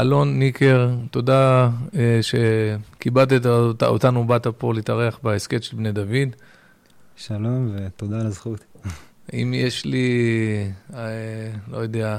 [0.00, 3.46] אלון ניקר, תודה uh, שכיבדת
[3.82, 6.28] אותנו, באת פה להתארח בהסכת של בני דוד.
[7.16, 8.64] שלום ותודה על הזכות.
[9.32, 10.08] אם יש לי,
[10.90, 10.94] uh,
[11.68, 12.18] לא יודע,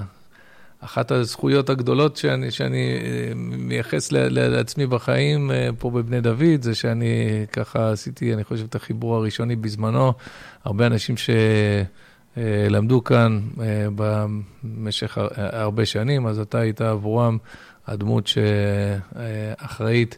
[0.80, 7.92] אחת הזכויות הגדולות שאני, שאני אה, מייחס לעצמי בחיים פה בבני דוד, זה שאני ככה
[7.92, 10.14] עשיתי, אני חושב, את החיבור הראשוני בזמנו.
[10.64, 11.30] הרבה אנשים ש...
[12.38, 17.38] אה, למדו כאן אה, במשך הרבה שנים, אז אתה היית עבורם
[17.88, 20.18] הדמות שאחראית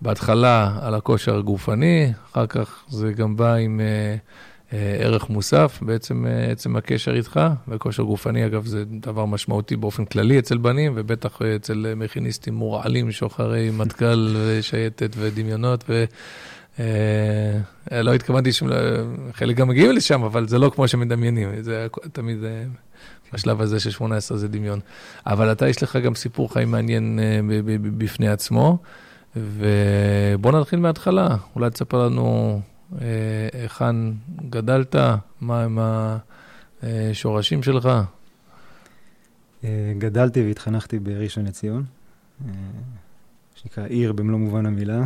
[0.00, 4.16] בהתחלה על הכושר הגופני, אחר כך זה גם בא עם אה,
[5.00, 10.58] ערך מוסף, בעצם עצם הקשר איתך, וכושר גופני, אגב, זה דבר משמעותי באופן כללי אצל
[10.58, 16.04] בנים, ובטח אצל מכיניסטים מורעלים, שוחרי מטכ"ל ושייטת ודמיונות, ו...
[16.80, 18.50] אה, לא התכוונתי
[19.32, 22.38] חלק גם מגיעים לשם, אבל זה לא כמו שמדמיינים, זה תמיד,
[23.28, 24.80] אה, בשלב הזה של 18 זה דמיון.
[25.26, 27.40] אבל אתה, יש לך גם סיפור חיים מעניין אה,
[27.98, 28.78] בפני עצמו,
[29.36, 31.36] ובוא נתחיל מההתחלה.
[31.56, 32.60] אולי תספר לנו
[33.52, 33.96] היכן
[34.50, 34.96] גדלת,
[35.40, 35.78] מה הם
[36.82, 37.88] השורשים שלך.
[39.98, 41.84] גדלתי והתחנכתי בראשון לציון,
[43.54, 45.02] שנקרא עיר במלוא מובן המילה.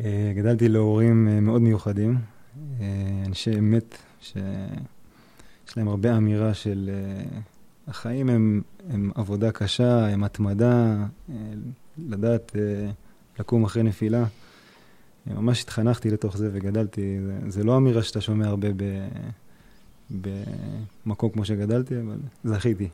[0.00, 2.18] אה, גדלתי להורים אה, מאוד מיוחדים,
[2.80, 2.86] אה,
[3.26, 3.98] אנשי אמת,
[5.66, 6.90] שיש להם הרבה אמירה של
[7.88, 11.06] החיים הם, הם עבודה קשה, הם התמדה,
[11.98, 12.56] לדעת
[13.38, 14.24] לקום אחרי נפילה.
[15.26, 17.18] ממש התחנכתי לתוך זה וגדלתי.
[17.26, 19.08] זה, זה לא אמירה שאתה שומע הרבה ב,
[21.06, 22.88] במקום כמו שגדלתי, אבל זכיתי.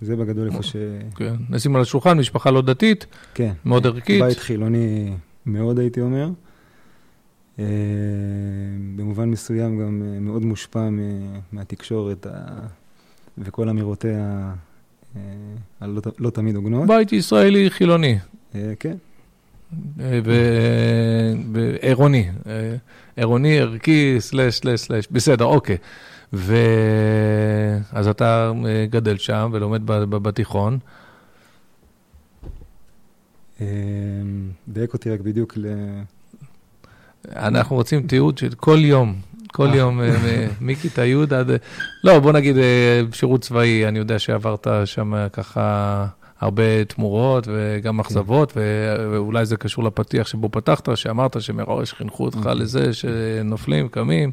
[0.00, 0.76] זה בגדול איפה ש...
[1.16, 4.22] כן, נשים על השולחן, משפחה לא דתית, כן, מאוד ערכית.
[4.22, 5.14] בית חילוני
[5.46, 6.30] מאוד, הייתי אומר.
[7.58, 7.64] אה,
[8.96, 10.88] במובן מסוים גם אה, מאוד מושפע
[11.52, 12.26] מהתקשורת
[13.38, 14.52] וכל אמירותיה
[15.80, 16.88] הלא לא תמיד הוגנות.
[16.88, 18.18] בית ישראלי חילוני.
[18.80, 18.96] כן.
[21.52, 22.30] ועירוני,
[23.16, 25.76] עירוני, ערכי, סלש, סלש, סלש, בסדר, אוקיי.
[26.32, 30.78] ואז אתה אה, גדל שם ולומד בתיכון.
[34.68, 35.54] דייק אותי רק בדיוק.
[37.36, 39.14] אנחנו רוצים תיעוד של כל יום,
[39.52, 39.76] כל אה.
[39.76, 41.50] יום, אה, מכיתה י' עד...
[42.04, 42.56] לא, בוא נגיד
[43.12, 46.06] שירות צבאי, אני יודע שעברת שם ככה
[46.40, 48.52] הרבה תמורות וגם אכזבות,
[49.10, 52.54] ואולי זה קשור לפתיח שבו פתחת, שאמרת שמראש חינכו אותך אוקיי.
[52.54, 54.30] לזה שנופלים, קמים.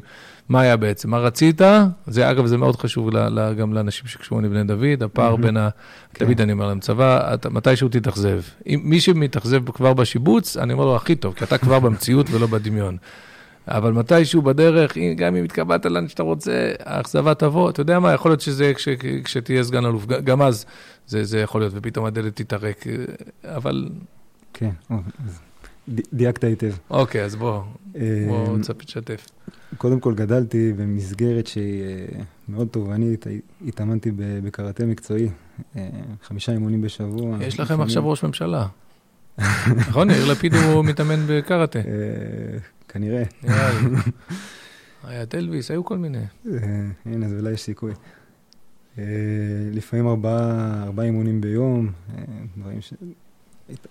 [0.50, 1.60] מה היה בעצם, מה רצית?
[2.06, 5.68] זה, אגב, זה מאוד חשוב לה, לה, גם לאנשים שקשורים לבני דוד, הפער בין ה...
[6.14, 6.24] כן.
[6.24, 8.40] תמיד אני אומר להם, צבא, אתה, מתישהו תתאכזב.
[8.66, 12.46] אם מי שמתאכזב כבר בשיבוץ, אני אומר לו, הכי טוב, כי אתה כבר במציאות ולא
[12.46, 12.96] בדמיון.
[13.68, 17.70] אבל מתישהו בדרך, גם אם התקבלת לאן שאתה רוצה, האכזבה תבוא.
[17.70, 18.88] אתה יודע מה, יכול להיות שזה כש,
[19.24, 20.66] כשתהיה סגן אלוף, גם אז
[21.06, 22.84] זה, זה יכול להיות, ופתאום הדלת תתערק,
[23.44, 23.88] אבל...
[24.54, 24.70] כן,
[26.12, 26.72] דייקת היטב.
[26.90, 27.62] אוקיי, אז בוא,
[28.28, 29.26] בוא תשתף.
[29.76, 33.26] קודם כל גדלתי במסגרת שהיא אה, מאוד תובענית,
[33.66, 35.28] התאמנתי בקראטה מקצועי,
[35.76, 35.88] אה,
[36.22, 37.36] חמישה אימונים בשבוע.
[37.40, 38.66] יש לכם עכשיו ראש ממשלה.
[39.88, 41.78] נכון, יאיר לפיד הוא מתאמן בקראטה.
[41.78, 41.84] אה,
[42.88, 43.22] כנראה.
[45.04, 46.24] היה טלוויס, היו כל מיני.
[47.06, 47.92] הנה, אז אולי יש סיכוי.
[49.72, 51.90] לפעמים ארבעה אימונים ביום,
[52.56, 52.92] דברים ש...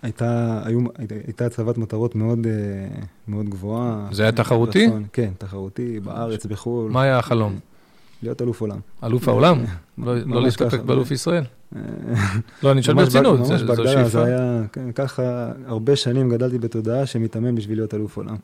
[0.01, 0.79] הייתה, היו,
[1.25, 4.07] הייתה הצבת מטרות מאוד, אה, מאוד גבוהה.
[4.12, 4.85] זה היה תחרותי?
[4.88, 6.91] רצון, כן, תחרותי, בארץ, בחו"ל.
[6.91, 7.59] מה היה החלום?
[8.23, 8.79] להיות אלוף עולם.
[9.03, 9.63] אלוף העולם?
[9.97, 11.44] לא, לא להסתפק באלוף ישראל?
[12.63, 14.09] לא, אני שואל ברצינות, זו שאיפה.
[14.09, 14.62] זה היה,
[14.95, 18.36] ככה, הרבה שנים גדלתי בתודעה שמתאמן בשביל להיות אלוף עולם.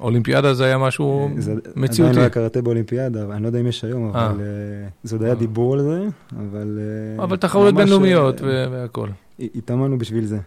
[0.00, 1.30] אולימפיאדה זה היה משהו
[1.76, 2.02] מציאותי.
[2.02, 4.88] עדיין לא היה קראטה באולימפיאדה, אני לא יודע אם יש היום, אבל אה.
[5.02, 6.78] זה עוד היה דיבור על זה, אבל...
[7.18, 9.10] אבל תחרויות בינלאומיות והכול.
[9.38, 10.38] התאמנו בשביל זה.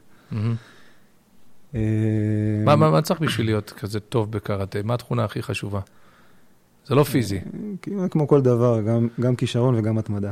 [1.75, 1.79] אה,
[2.65, 4.79] מה, מה צריך בשביל להיות כזה טוב בקראטה?
[4.83, 5.79] מה התכונה הכי חשובה?
[6.87, 7.39] זה לא פיזי.
[7.81, 10.31] כמעט כמו כל דבר, גם, גם כישרון וגם התמדה.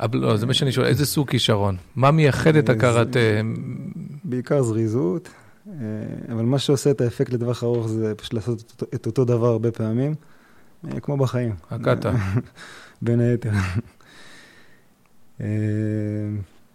[0.00, 1.76] אבל לא, זה מה שאני שואל, איזה סוג כישרון?
[1.96, 3.18] מה מייחד את הקראטה?
[4.24, 5.32] בעיקר זריזות, אה,
[6.32, 10.14] אבל מה שעושה את האפקט לטווח ארוך זה פשוט לעשות את אותו דבר הרבה פעמים,
[10.84, 11.54] אה, כמו בחיים.
[11.70, 12.12] הקאטה.
[13.02, 13.50] בין היתר.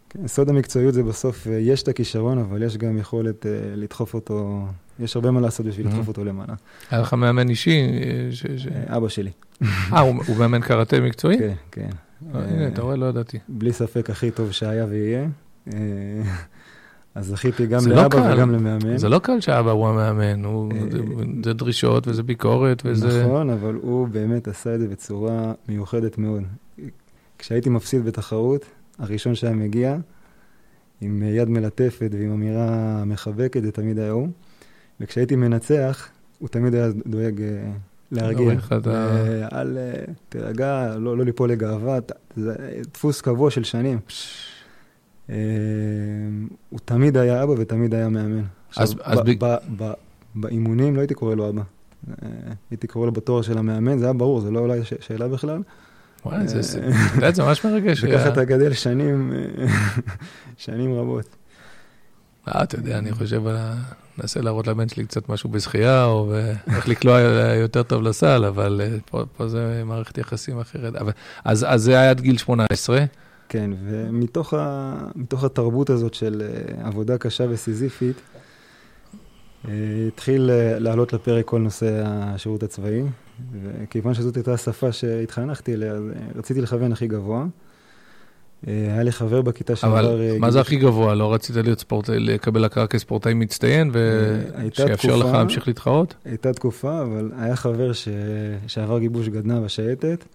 [0.10, 3.46] כן, סוד המקצועיות זה בסוף, אה, יש את הכישרון, אבל יש גם יכולת
[3.76, 4.66] לדחוף אותו,
[5.00, 6.54] יש הרבה מה לעשות בשביל לדחוף אותו למעלה.
[6.92, 7.82] היה לך מאמן אישי?
[8.88, 9.32] אבא שלי.
[9.94, 11.38] אה, הוא מאמן קראטה מקצועי?
[11.40, 11.90] כן, כן.
[12.34, 13.40] הנה, אתה רואה, לא ידעתי.
[13.48, 15.28] בלי ספק הכי טוב שהיה ויהיה.
[17.16, 18.98] אז זכיתי גם לא לאבא לא וגם למאמן.
[18.98, 20.98] זה לא קל שאבא הוא המאמן, הוא, זה,
[21.44, 23.24] זה דרישות וזה ביקורת וזה...
[23.26, 26.44] נכון, אבל הוא באמת עשה את זה בצורה מיוחדת מאוד.
[27.38, 28.66] כשהייתי מפסיד בתחרות,
[29.00, 29.98] הראשון שהיה מגיע,
[31.02, 34.28] עם יד מלטפת ועם אמירה מחבקת, זה תמיד היה הוא.
[35.00, 36.08] וכשהייתי מנצח,
[36.40, 37.72] הוא תמיד היה דואג אה,
[38.12, 38.54] להרגיע.
[39.54, 42.00] אל אה, תירגע, לא, לא ליפול לגאווה,
[42.36, 42.56] זה
[42.94, 43.98] דפוס קבוע של שנים.
[43.98, 44.53] אה,
[45.28, 48.44] הוא תמיד היה אבא ותמיד היה מאמן.
[48.70, 48.88] עכשיו,
[50.36, 51.62] באימונים לא הייתי קורא לו אבא.
[52.72, 55.62] הייתי קורא לו בתואר של המאמן, זה היה ברור, זה לא אולי שאלה בכלל.
[56.26, 58.04] וואי, זה, אתה יודע, זה ממש מרגש.
[58.04, 59.34] וככה אתה גדל שנים,
[60.58, 61.36] שנים רבות.
[62.48, 63.42] אה, אתה יודע, אני חושב,
[64.18, 66.34] ננסה להראות לבן שלי קצת משהו בשחייה, או
[66.76, 67.20] איך לקלוע
[67.62, 70.96] יותר טוב לסל, אבל אה, פה, פה זה מערכת יחסים אחרת.
[70.96, 71.12] אבל,
[71.44, 73.06] אז, אז זה היה עד גיל 18.
[73.54, 74.96] כן, ומתוך ה,
[75.32, 78.16] התרבות הזאת של אה, עבודה קשה וסיזיפית,
[80.08, 83.04] התחיל לעלות לפרק כל נושא השירות הצבאי,
[83.64, 87.46] וכיוון שזאת הייתה השפה שהתחנכתי אליה, אז אה, רציתי לכוון הכי גבוה.
[88.68, 90.00] אה, היה לי חבר בכיתה שעבר...
[90.00, 91.16] אבל אה, מה זה הכי גבוה?
[91.16, 96.16] לא רצית להיות ספורט, לקבל הכרה כספורטאי מצטיין, ושיאפשר לך להמשיך להתחרות?
[96.26, 98.08] הייתה תקופה, אבל היה חבר ש...
[98.68, 100.26] שעבר גיבוש גדנ"ע בשייטת,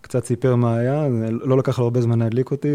[0.00, 2.68] קצת סיפר מה היה, לא לקח לו הרבה זמן להדליק אותי,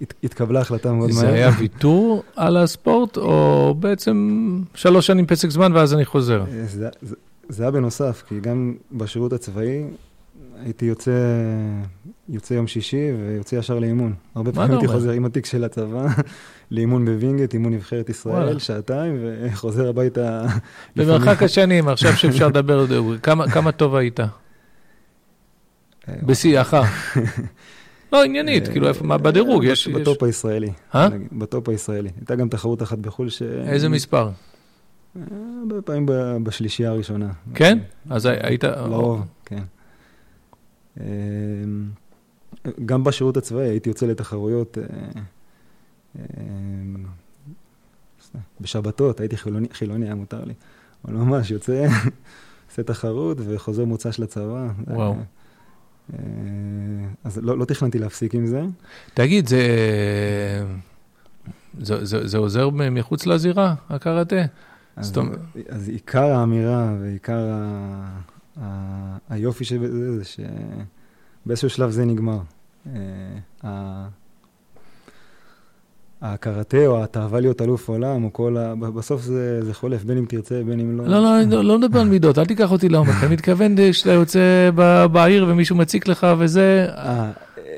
[0.00, 1.20] והתקבלה החלטה מאוד מהר.
[1.20, 6.44] זה היה ויתור על הספורט, או בעצם שלוש שנים פסק זמן ואז אני חוזר?
[6.66, 7.14] זה, זה,
[7.48, 9.84] זה היה בנוסף, כי גם בשירות הצבאי
[10.64, 11.12] הייתי יוצא,
[12.28, 14.14] יוצא יום שישי ויוצא ישר לאימון.
[14.34, 16.06] הרבה פעמים הייתי חוזר עם התיק של הצבא
[16.70, 18.60] לאימון בווינגייט, אימון נבחרת ישראל, וואלה.
[18.60, 20.46] שעתיים, וחוזר הביתה.
[20.96, 22.86] במרחק השנים, עכשיו שאפשר לדבר,
[23.18, 24.20] כמה, כמה טוב היית?
[26.08, 26.76] אה, בשיאך.
[28.12, 29.64] לא, עניינית, כאילו, איפה, מה בדירוג?
[29.64, 29.88] יש...
[29.88, 30.72] בטופ הישראלי.
[30.94, 31.08] אה?
[31.32, 32.10] בטופ הישראלי.
[32.16, 33.42] הייתה גם תחרות אחת בחו"ל ש...
[33.42, 34.30] איזה מספר?
[35.60, 36.06] הרבה פעמים
[36.42, 37.32] בשלישייה הראשונה.
[37.54, 37.78] כן?
[38.10, 38.64] אז היית...
[38.64, 39.62] לרוב, כן.
[41.00, 41.90] אמ,
[42.84, 45.20] גם בשירות הצבאי הייתי יוצא לתחרויות אה,
[46.18, 47.04] אמ,
[48.60, 50.54] בשבתות, הייתי חילוני, חילוני, היה מותר לי.
[51.04, 51.86] אבל ממש יוצא,
[52.70, 54.68] עושה תחרות וחוזר מוצא של הצבא.
[54.86, 55.16] וואו.
[56.12, 56.18] אה,
[57.24, 58.62] אז לא, לא תכננתי להפסיק עם זה.
[59.14, 59.62] תגיד, זה,
[61.78, 64.36] זה, זה, זה עוזר מחוץ לזירה, הקראטה?
[64.96, 65.12] אז,
[65.68, 68.20] אז עיקר האמירה ועיקר ה,
[68.60, 70.24] ה, היופי שבזה, זה
[71.44, 72.38] שבאיזשהו שלב זה נגמר.
[76.22, 78.74] אה, הקראטה או התאווה להיות אלוף עולם, או כל ה...
[78.74, 81.04] בסוף זה, זה חולף, בין אם תרצה, בין אם לא.
[81.06, 83.14] לא, לא, לא, לא מדבר על מידות, אל תיקח אותי לעומק.
[83.18, 84.70] אתה מתכוון שאתה יוצא
[85.12, 86.86] בעיר ומישהו מציק לך וזה...
[86.96, 87.30] אה,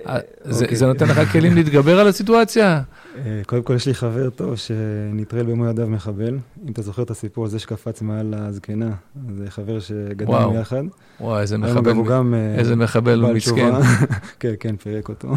[0.09, 0.77] אה, זה, אוקיי.
[0.77, 2.83] זה נותן לך כלים להתגבר על הסיטואציה?
[3.17, 6.39] אה, קודם כל, יש לי חבר טוב שנטרל במו ידיו מחבל.
[6.67, 8.91] אם אתה זוכר את הסיפור הזה שקפץ מעל הזקנה,
[9.37, 10.83] זה חבר שגדלנו יחד.
[11.21, 13.73] וואו, איזה מחבל, גם, אה, איזה מחבל מסכן.
[14.41, 15.29] כן, כן, פירק אותו.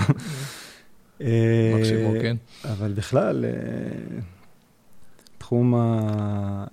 [1.76, 2.36] מקשיבו, כן.
[2.66, 3.46] אבל בכלל,
[5.38, 6.66] תחום ה...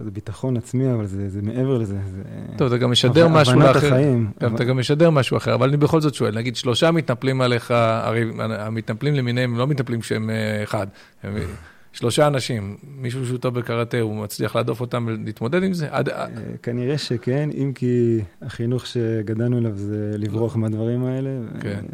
[0.00, 1.98] זה ביטחון עצמי, אבל זה, זה מעבר לזה.
[2.14, 2.22] זה
[2.56, 3.68] טוב, אתה גם משדר משהו לאחר.
[3.70, 4.30] הבנת החיים.
[4.40, 7.70] גם, אתה גם משדר משהו אחר, אבל אני בכל זאת שואל, נגיד שלושה מתנפלים עליך,
[7.70, 10.86] הרי המתנפלים למיניהם לא מתנפלים שהם אה, אחד.
[11.22, 11.36] הם,
[11.92, 15.86] שלושה אנשים, מישהו שהוא טוב בקראטה, הוא מצליח להדוף אותם ולהתמודד עם זה?
[15.90, 16.08] עד...
[16.08, 16.26] אה,
[16.62, 21.30] כנראה שכן, אם כי החינוך שגדלנו אליו זה לברוח מהדברים האלה.
[21.60, 21.84] כן.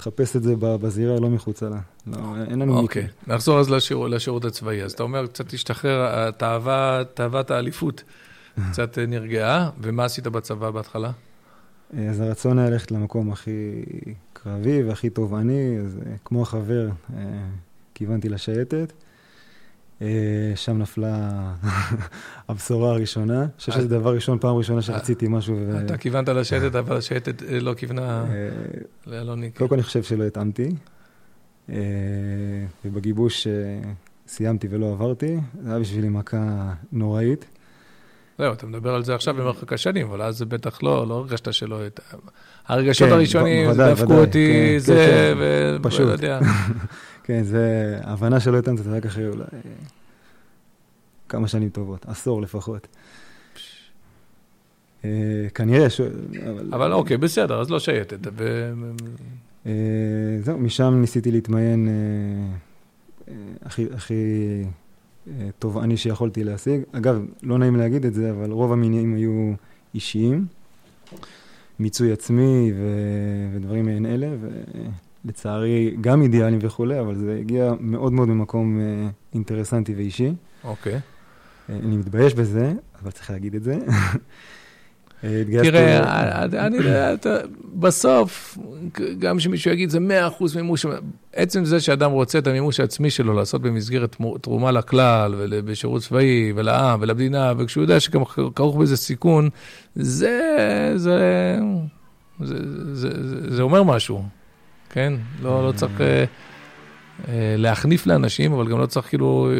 [0.00, 1.78] תחפש את זה בזירה, לא מחוצה לה.
[2.06, 2.18] לא,
[2.50, 3.34] אין לנו אוקיי, מקרה.
[3.34, 4.82] נחזור אז לשיר, לשירות הצבאי.
[4.82, 6.30] אז אתה אומר, קצת תשתחרר,
[7.14, 8.02] תאוות האליפות
[8.70, 11.10] קצת נרגעה, ומה עשית בצבא בהתחלה?
[12.08, 13.82] אז הרצון היה ללכת למקום הכי
[14.32, 17.22] קרבי והכי תובעני, אז אה, כמו החבר, אה,
[17.94, 18.92] כיוונתי לשייטת.
[20.02, 21.52] אה, שם נפלה
[22.48, 23.40] הבשורה הראשונה.
[23.42, 25.56] אני חושב שזה דבר ראשון, פעם ראשונה שרציתי משהו.
[25.84, 28.24] אתה כיוונת לשייטת, אבל השייטת לא כיוונה
[29.06, 29.50] לאלוני.
[29.50, 30.68] קודם כל אני חושב שלא התאמתי.
[32.84, 33.46] ובגיבוש
[34.28, 37.44] סיימתי ולא עברתי, זה היה בשבילי מכה נוראית.
[38.38, 41.52] זהו, אתה מדבר על זה עכשיו במרחק השנים, אבל אז זה בטח לא, לא הרגשת
[41.52, 41.80] שלא...
[42.66, 45.38] הרגשות כן, הראשונים, דפקו אותי, כן, זה, כן.
[45.98, 46.40] ולא יודע.
[47.30, 49.44] כן, זה הבנה שלא התאמת רק אחרי אולי
[51.28, 52.86] כמה שנים טובות, עשור לפחות.
[55.04, 56.00] אה, כנראה ש...
[56.72, 58.18] אבל אוקיי, בסדר, אז לא שייטת.
[60.42, 61.88] זהו, משם ניסיתי להתמיין
[63.62, 64.24] הכי, הכי
[65.58, 66.82] תובעני שיכולתי להשיג.
[66.92, 69.52] אגב, לא נעים להגיד את זה, אבל רוב המינויים היו
[69.94, 70.46] אישיים.
[71.78, 72.86] מיצוי עצמי ו...
[73.54, 74.28] ודברים מעין אלה,
[75.24, 80.32] ולצערי גם אידיאליים וכולי, אבל זה הגיע מאוד מאוד ממקום uh, אינטרסנטי ואישי.
[80.64, 80.96] אוקיי.
[80.96, 81.20] Okay.
[81.70, 82.72] אה, אני מתבייש בזה,
[83.02, 83.78] אבל צריך להגיד את זה.
[85.24, 86.78] אה, תראה, אני,
[87.74, 88.58] בסוף,
[89.18, 89.98] גם כשמישהו יגיד, זה
[90.38, 90.86] 100% מימוש,
[91.32, 97.00] עצם זה שאדם רוצה את המימוש העצמי שלו לעשות במסגרת תרומה לכלל, ובשירות צבאי, ולעם,
[97.02, 98.24] ולמדינה, וכשהוא יודע שגם
[98.54, 99.48] כרוך בזה סיכון,
[99.94, 100.40] זה,
[100.96, 101.58] זה,
[102.40, 102.56] זה,
[102.92, 104.22] זה, זה, זה אומר משהו,
[104.90, 105.12] כן?
[105.42, 106.24] לא, לא צריך אה,
[107.28, 109.50] אה, להחניף לאנשים, אבל גם לא צריך כאילו,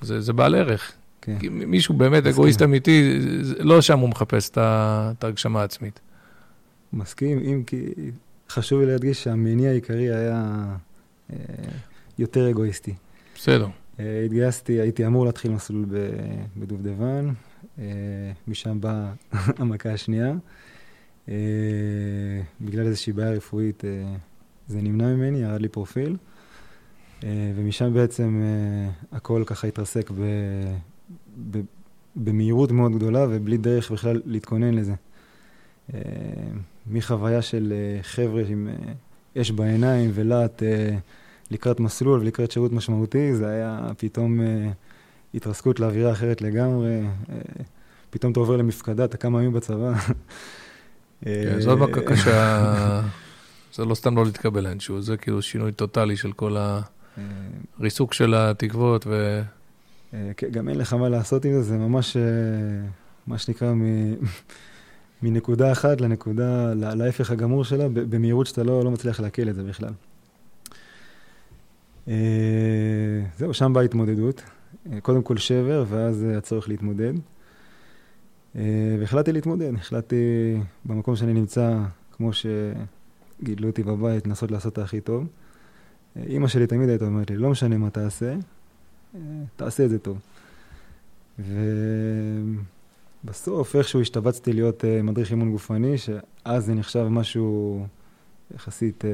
[0.00, 0.92] זה, זה בעל ערך.
[1.22, 1.36] כן.
[1.50, 2.34] מישהו באמת מסכים.
[2.34, 3.18] אגואיסט אמיתי,
[3.58, 6.00] לא שם הוא מחפש את ההגשמה העצמית.
[6.92, 7.86] מסכים, אם כי
[8.50, 10.64] חשוב לי להדגיש שהמניע העיקרי היה
[11.32, 11.36] אה,
[12.18, 12.94] יותר אגואיסטי.
[13.34, 13.66] בסדר.
[14.00, 15.84] אה, התגייסתי, הייתי אמור להתחיל מסלול
[16.56, 17.28] בדובדבן,
[17.78, 17.84] אה,
[18.48, 19.12] משם באה
[19.58, 20.32] המכה השנייה.
[21.28, 21.34] אה,
[22.60, 23.90] בגלל איזושהי בעיה רפואית אה,
[24.68, 26.16] זה נמנע ממני, ירד לי פרופיל.
[27.20, 27.24] Uh,
[27.56, 30.22] ומשם בעצם uh, הכל ככה התרסק ב,
[32.16, 34.94] במהירות מאוד גדולה ובלי דרך בכלל להתכונן לזה.
[35.94, 36.00] אה,
[36.86, 38.92] מחוויה של אה, חבר'ה עם אה,
[39.42, 40.62] אש בעיניים ולהט
[41.50, 44.40] לקראת מסלול ולקראת שירות משמעותי, זה היה פתאום
[45.34, 47.00] התרסקות לאווירה אחרת לגמרי.
[48.10, 49.92] פתאום אתה עובר למפקדה, אתה כמה ימים בצבא.
[51.24, 53.00] כן, זו מכה קשה,
[53.74, 56.56] זה לא סתם לא להתקבל לאנשהו, זה כאילו שינוי טוטאלי של כל
[57.78, 59.42] הריסוק של התקוות ו...
[60.14, 62.22] אה, גם אין לך מה לעשות עם זה, זה ממש, אה,
[63.26, 63.72] מה שנקרא,
[65.22, 69.92] מנקודה אחת לנקודה, להפך הגמור שלה, במהירות שאתה לא, לא מצליח לעכל את זה בכלל.
[72.08, 72.14] אה,
[73.38, 74.42] זהו, שם באה התמודדות.
[75.02, 77.12] קודם כל שבר, ואז הצורך להתמודד.
[79.00, 80.16] והחלטתי להתמודד, החלטתי
[80.84, 81.78] במקום שאני נמצא,
[82.12, 82.32] כמו
[83.40, 85.26] שגידלו אותי בבית, לנסות לעשות את הכי טוב.
[86.26, 88.34] אימא שלי תמיד הייתה אומרת לי, לא משנה מה תעשה,
[89.56, 90.18] תעשה את זה טוב.
[93.24, 97.86] ובסוף איכשהו השתבצתי להיות uh, מדריך אימון גופני, שאז זה נחשב משהו
[98.54, 99.06] יחסית uh,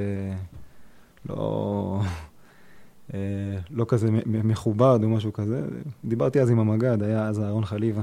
[1.28, 2.00] לא,
[3.70, 5.62] לא כזה מכובד או משהו כזה.
[6.04, 8.02] דיברתי אז עם המג"ד, היה אז אהרון חליבה.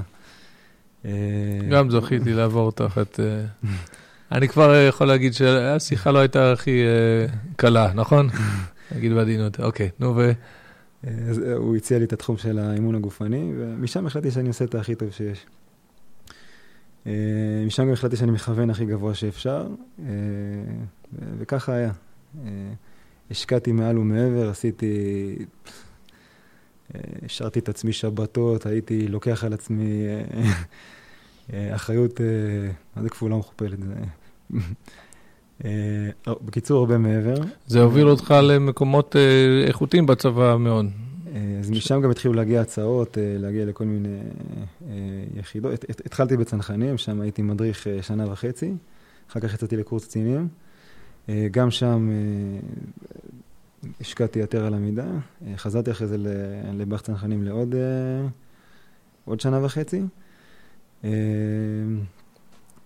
[1.70, 3.20] גם זכיתי לעבור תחת...
[4.32, 6.84] אני כבר יכול להגיד שהשיחה לא הייתה הכי
[7.56, 8.28] קלה, נכון?
[8.96, 9.60] נגיד בעדינות.
[9.60, 10.32] אוקיי, נו ו...
[11.06, 14.94] אה, הוא הציע לי את התחום של האימון הגופני, ומשם החלטתי שאני עושה את הכי
[14.94, 15.46] טוב שיש.
[17.06, 17.12] אה,
[17.66, 19.66] משם גם החלטתי שאני מכוון הכי גבוה שאפשר,
[19.98, 20.04] אה,
[21.38, 21.92] וככה היה.
[23.30, 25.36] השקעתי מעל ומעבר, עשיתי...
[27.24, 30.06] השארתי את עצמי שבתות, הייתי לוקח על עצמי
[31.50, 32.20] אחריות,
[32.96, 33.78] מה זה כפולה ומכופלת?
[35.64, 37.34] אה, בקיצור, הרבה מעבר.
[37.66, 40.86] זה הוביל אותך למקומות אה, איכותיים בצבא מאוד.
[41.34, 44.18] אה, אז משם גם התחילו להגיע הצעות, להגיע לכל מיני
[45.34, 45.84] יחידות.
[46.06, 48.74] התחלתי בצנחנים, שם הייתי מדריך שנה וחצי,
[49.30, 50.48] אחר כך יצאתי לקורס קצינים.
[51.50, 52.10] גם שם
[54.00, 55.06] השקעתי יותר על המידה.
[55.56, 56.16] חזרתי אחרי זה
[56.72, 57.74] לבאח צנחנים לעוד
[59.24, 60.02] עוד שנה וחצי.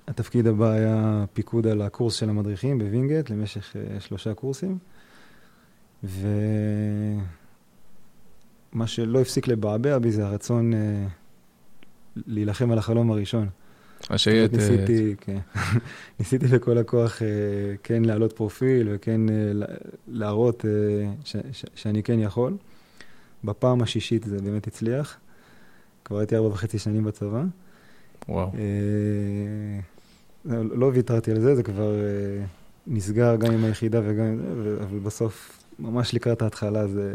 [0.09, 4.79] התפקיד הבא היה פיקוד על הקורס של המדריכים בווינגייט למשך uh, שלושה קורסים.
[6.05, 7.27] ומה
[8.87, 10.77] שלא הפסיק לבעבע בי זה הרצון uh,
[12.27, 13.49] להילחם על החלום הראשון.
[14.11, 14.55] השייטת.
[14.55, 15.39] ניסיתי, כן.
[16.19, 17.23] ניסיתי בכל הכוח uh,
[17.83, 19.33] כן להעלות פרופיל וכן uh,
[20.09, 20.65] להראות
[21.25, 22.57] ש- ש- שאני כן יכול.
[23.45, 25.19] בפעם השישית זה באמת הצליח.
[26.05, 27.43] כבר הייתי ארבע וחצי שנים בצבא.
[28.29, 28.51] וואו.
[30.49, 32.45] לא ויתרתי על זה, זה כבר אה,
[32.87, 34.41] נסגר גם עם היחידה וגם
[34.81, 37.13] אבל בסוף, ממש לקראת ההתחלה זה,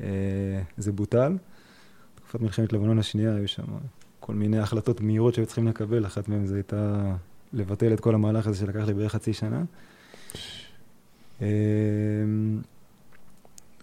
[0.00, 0.06] אה,
[0.76, 1.36] זה בוטל.
[2.14, 3.62] תקופת מלחמת לבנון השנייה, היו שם
[4.20, 7.12] כל מיני החלטות מהירות שהיו צריכים לקבל, אחת מהן זה הייתה
[7.52, 9.62] לבטל את כל המהלך הזה שלקח לי בערך חצי שנה.
[11.42, 11.48] אה,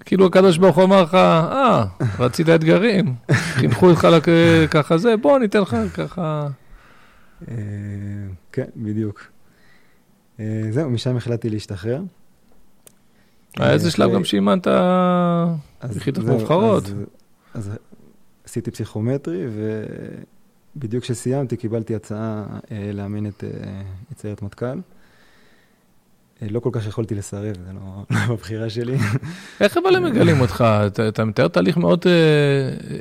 [0.06, 1.86] כאילו הקדוש ברוך הוא אמר לך, אה,
[2.20, 3.15] רצית אתגרים,
[3.58, 4.08] חינכו אותך
[4.72, 6.48] ככה זה, בוא ניתן לך ככה.
[7.48, 7.55] אה,
[8.51, 9.31] כן, בדיוק.
[10.39, 12.01] אה, זהו, משם החלטתי להשתחרר.
[13.60, 14.67] אה, איזה שלב גם שאימנת
[15.95, 16.83] יחידות מובחרות.
[17.53, 17.71] אז
[18.45, 19.45] עשיתי פסיכומטרי,
[20.75, 22.45] ובדיוק כשסיימתי קיבלתי הצעה
[22.93, 23.43] לאמן את
[24.17, 24.79] סיירת מטכ"ל.
[26.50, 27.81] לא כל כך יכולתי לסרב, זה לא,
[28.27, 28.98] לא בבחירה שלי.
[29.62, 30.63] איך אבל הם מגלים אותך?
[30.88, 32.07] אתה, אתה מתאר תהליך מאוד uh,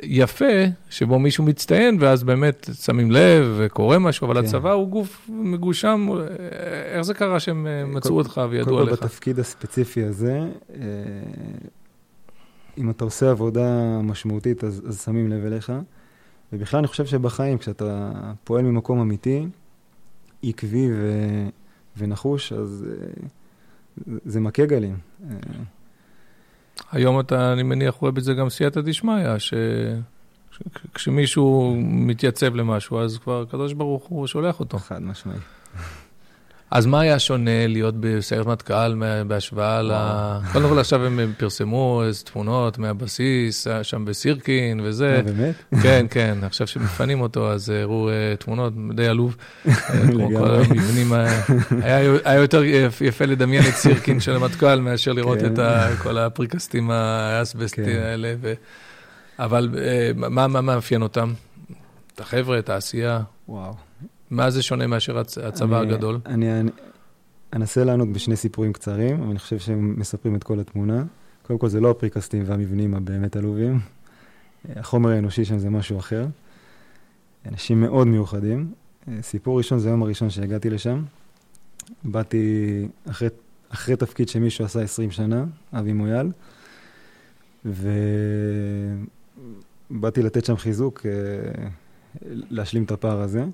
[0.03, 0.45] יפה,
[0.89, 4.47] שבו מישהו מצטיין, ואז באמת שמים לב וקורה משהו, אבל כן.
[4.47, 6.09] הצבא הוא גוף מגושם,
[6.91, 8.89] איך זה קרה שהם מצאו אותך וידעו עליך?
[8.89, 10.39] קודם כל בתפקיד הספציפי הזה,
[12.77, 15.73] אם אתה עושה עבודה משמעותית, אז, אז שמים לב אליך.
[16.53, 18.11] ובכלל, אני חושב שבחיים, כשאתה
[18.43, 19.47] פועל ממקום אמיתי,
[20.43, 21.23] עקבי ו,
[22.01, 24.97] ונחוש, אז uh, זה מכה גלים.
[25.21, 25.25] Uh,
[26.91, 29.27] היום אתה, אני מניח, רואה בזה גם סייעתא דשמיא,
[30.51, 34.79] שכשמישהו מתייצב למשהו, אז כבר הקדוש ברוך הוא שולח אותו.
[34.79, 35.37] חד משמעי.
[36.71, 39.91] אז מה היה שונה להיות בסיירת מטכ"ל בהשוואה ל...
[40.51, 45.15] קודם כל עכשיו הם פרסמו איזה תמונות מהבסיס, שם בסירקין וזה.
[45.15, 45.55] אה, באמת?
[45.83, 49.35] כן, כן, עכשיו שמפנים אותו, אז הראו אה, תמונות די עלוב.
[49.67, 49.73] אה,
[50.11, 51.13] כמו כל המבנים,
[52.23, 52.63] היה יותר
[53.01, 55.53] יפה לדמיין את סירקין של המטכ"ל מאשר לראות כן.
[55.53, 55.59] את
[56.01, 58.01] כל הפריקסטים האסבסטים כן.
[58.03, 58.33] האלה.
[59.39, 59.69] אבל
[60.15, 61.33] מה מאפיין אותם?
[62.15, 63.19] את החבר'ה, את העשייה?
[63.47, 63.90] וואו.
[64.31, 66.19] מה זה שונה מאשר הצבא אני, הגדול?
[66.25, 66.71] אני, אני
[67.53, 71.03] אנסה לענות בשני סיפורים קצרים, אבל אני חושב שהם מספרים את כל התמונה.
[71.43, 73.79] קודם כל, זה לא הפריקסטים והמבנים הבאמת עלובים.
[74.75, 76.25] החומר האנושי שם זה משהו אחר.
[77.45, 78.73] אנשים מאוד מיוחדים.
[79.21, 81.03] סיפור ראשון זה היום הראשון שהגעתי לשם.
[82.03, 83.27] באתי אחרי,
[83.69, 86.31] אחרי תפקיד שמישהו עשה 20 שנה, אבי מויאל,
[89.89, 91.11] ובאתי לתת שם חיזוק, אה,
[92.31, 93.45] להשלים את הפער הזה.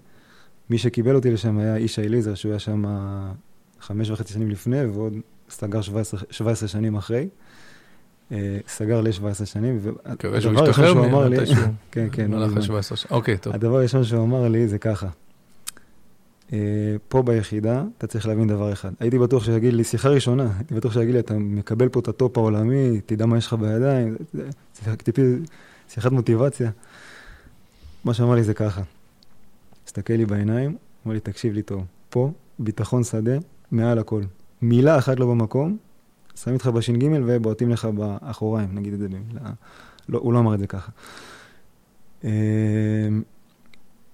[0.70, 2.84] מי שקיבל אותי לשם היה איש אליזר, שהוא היה שם
[3.80, 5.14] חמש וחצי שנים לפני, ועוד
[5.50, 7.28] סגר 17, 17 שנים אחרי.
[8.32, 11.38] אה, סגר ל-17 שנים, והדבר הראשון שהוא אמר לי,
[11.92, 12.48] כן, כן, לא
[13.12, 13.56] אוקיי, טוב.
[13.56, 15.08] הדבר הראשון שהוא אמר לי זה ככה,
[16.54, 16.58] אה,
[17.08, 18.92] פה ביחידה אתה צריך להבין דבר אחד.
[19.00, 22.38] הייתי בטוח שיגיד לי, שיחה ראשונה, הייתי בטוח שיגיד לי, אתה מקבל פה את הטופ
[22.38, 24.16] העולמי, תדע מה יש לך בידיים,
[25.90, 26.72] שיחת מוטיבציה.
[28.06, 28.82] מה שאמר לי זה ככה,
[29.98, 33.38] הסתכל לי בעיניים, אמר לי, תקשיב לי טוב, פה ביטחון שדה
[33.72, 34.22] מעל הכל.
[34.62, 35.78] מילה אחת לא במקום,
[36.36, 39.52] שמים אותך בש"ג ובועטים לך באחוריים, נגיד את זה במילה.
[40.10, 40.92] לא, הוא לא אמר את זה ככה.
[42.24, 42.30] אמ,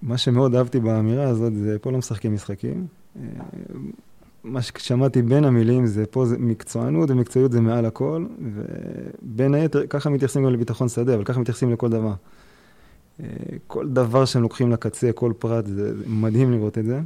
[0.02, 2.86] מה שמאוד אהבתי באמירה הזאת זה, פה לא משחקים משחקים.
[3.16, 3.22] אמ,
[4.44, 10.10] מה ששמעתי בין המילים זה, פה זה מקצוענות ומקצועיות זה מעל הכל, ובין היתר, ככה
[10.10, 12.14] מתייחסים גם לביטחון שדה, אבל ככה מתייחסים לכל דבר.
[13.66, 17.00] כל דבר שהם לוקחים לקצה, כל פרט, זה מדהים לראות את זה.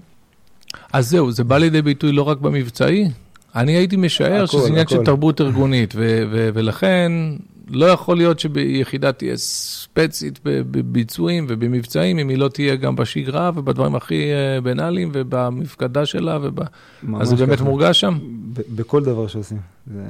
[0.92, 3.08] אז זהו, זה בא לידי ביטוי לא רק במבצעי?
[3.54, 7.12] אני הייתי משער הכל, שזה עניין של תרבות ארגונית, ו- ו- ולכן
[7.70, 13.94] לא יכול להיות שביחידה תהיה ספצית בביצועים ובמבצעים, אם היא לא תהיה גם בשגרה ובדברים
[13.94, 16.58] הכי אה, בנאליים ובמפקדה שלה, וב...
[17.20, 17.64] אז זה באמת ככה.
[17.64, 18.18] מורגש שם?
[18.52, 19.58] בכל דבר שעושים.
[19.86, 20.04] זה...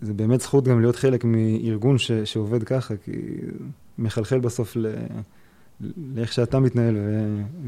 [0.00, 3.12] זה באמת זכות גם להיות חלק מארגון ש, שעובד ככה, כי
[3.98, 4.86] מחלחל בסוף ל,
[6.14, 6.96] לאיך שאתה מתנהל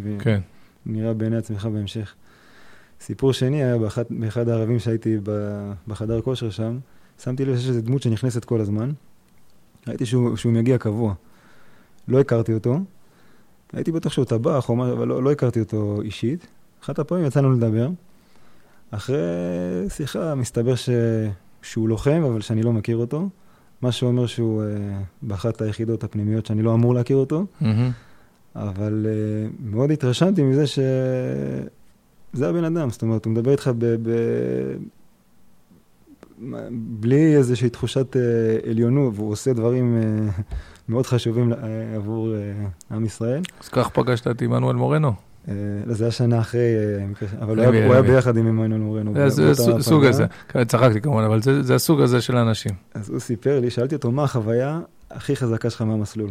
[0.02, 0.40] ו, כן.
[0.86, 2.14] ונראה בעיני עצמך בהמשך.
[3.00, 5.16] סיפור שני היה באחד, באחד הערבים שהייתי
[5.86, 6.78] בחדר כושר שם,
[7.18, 8.90] שמתי לב שיש איזו דמות שנכנסת כל הזמן.
[9.88, 11.14] ראיתי שהוא, שהוא מגיע קבוע.
[12.08, 12.78] לא הכרתי אותו.
[13.72, 16.46] הייתי בטוח שהוא טבח או משהו, אבל לא, לא הכרתי אותו אישית.
[16.84, 17.88] אחת הפעמים יצאנו לדבר.
[18.90, 19.16] אחרי
[19.88, 20.88] שיחה מסתבר ש...
[21.62, 23.28] שהוא לוחם, אבל שאני לא מכיר אותו.
[23.82, 24.66] מה שאומר שהוא uh,
[25.22, 27.46] באחת היחידות הפנימיות שאני לא אמור להכיר אותו.
[28.56, 33.84] אבל uh, מאוד התרשמתי מזה שזה הבן אדם, זאת אומרת, הוא מדבר איתך ב...
[34.02, 34.10] ב...
[36.72, 40.42] בלי איזושהי תחושת uh, עליונות, והוא עושה דברים uh,
[40.88, 41.56] מאוד חשובים uh,
[41.96, 43.42] עבור uh, עם ישראל.
[43.62, 45.29] אז כך פגשת את עמנואל מורנו.
[45.48, 45.54] אה,
[45.86, 47.06] לא, זה היה שנה אחרי, אה,
[47.40, 49.30] אבל הוא היה ביחד עם עמנואל מורנו.
[49.30, 52.72] זה הסוג הזה, כן, צחקתי כמובן, אבל זה הסוג הזה של האנשים.
[52.94, 56.30] אז הוא סיפר לי, שאלתי אותו, מה החוויה הכי חזקה שלך מהמסלול?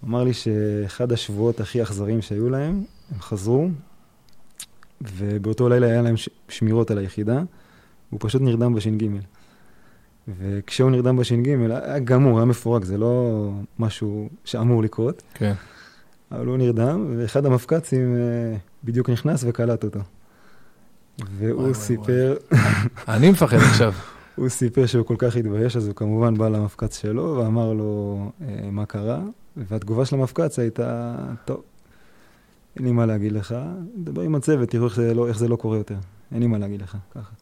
[0.00, 3.68] הוא אמר לי שאחד השבועות הכי אכזריים שהיו להם, הם חזרו,
[5.16, 6.14] ובאותו לילה היה להם
[6.48, 7.42] שמירות על היחידה,
[8.10, 9.06] הוא פשוט נרדם בש"ג.
[10.38, 15.22] וכשהוא נרדם בש"ג, היה גמור, היה מפורק, זה לא משהו שאמור לקרות.
[15.34, 15.52] כן.
[16.32, 20.00] אבל הוא נרדם, ואחד המפק"צים אה, בדיוק נכנס וקלט אותו.
[21.38, 22.36] והוא סיפר...
[23.08, 23.92] אני מפחד עכשיו.
[24.36, 28.70] הוא סיפר שהוא כל כך התבייש, אז הוא כמובן בא למפק"ץ שלו ואמר לו אה,
[28.70, 29.20] מה קרה,
[29.56, 31.14] והתגובה של המפק"ץ הייתה,
[31.44, 31.62] טוב,
[32.76, 33.54] אין לי מה להגיד לך,
[33.96, 35.96] דבר עם הצוות, תראו איך זה לא, איך זה לא קורה יותר,
[36.32, 37.32] אין לי מה להגיד לך, ככה.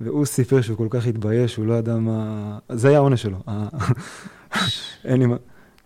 [0.00, 2.58] והוא סיפר שהוא כל כך התבייש, הוא לא ידע מה...
[2.68, 3.38] זה היה העונש שלו.
[5.04, 5.36] אין לי מה...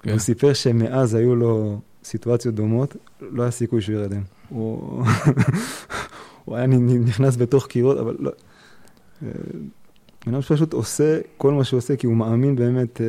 [0.02, 0.10] כן.
[0.10, 4.22] הוא סיפר שמאז היו לו סיטואציות דומות, לא היה סיכוי שהוא ירדם.
[4.48, 5.04] הוא,
[6.44, 8.30] הוא היה נכנס בתוך קירות, אבל לא.
[10.26, 13.00] בן אדם פשוט עושה כל מה שהוא עושה, כי הוא מאמין באמת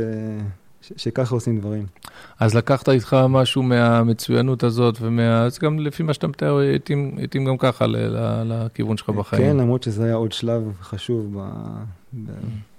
[0.81, 1.85] שככה עושים דברים.
[2.39, 5.43] אז לקחת איתך משהו מהמצוינות הזאת, ומה...
[5.43, 6.59] אז גם לפי מה שאתה מתאר,
[7.23, 7.85] התאים גם ככה
[8.45, 9.41] לכיוון שלך בחיים.
[9.41, 11.49] כן, למרות שזה היה עוד שלב חשוב, ב...
[12.13, 12.31] ב...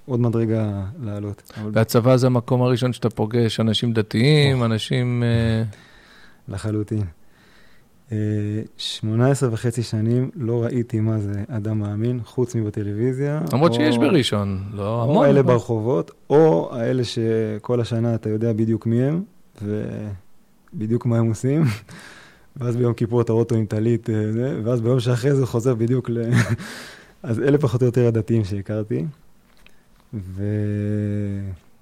[0.06, 1.52] עוד מדרגה לעלות.
[1.72, 5.22] והצבא זה המקום הראשון שאתה פוגש אנשים דתיים, אנשים...
[6.48, 7.04] לחלוטין.
[8.76, 13.40] 18 אה, וחצי שנים לא ראיתי מה זה אדם מאמין, חוץ מבטלוויזיה.
[13.52, 13.76] למרות או...
[13.76, 15.16] שיש בראשון, לא המון.
[15.16, 15.42] או אלה.
[15.42, 19.22] ברחובות, או האלה שכל השנה אתה יודע בדיוק מי הם,
[19.62, 21.64] ובדיוק מה הם עושים.
[22.56, 24.14] ואז ביום כיפור אתה רואה אותו עם טלית, אה,
[24.64, 26.18] ואז ביום שאחרי זה הוא חוזר בדיוק ל...
[27.22, 29.04] אז אלה פחות או יותר הדתיים שהכרתי.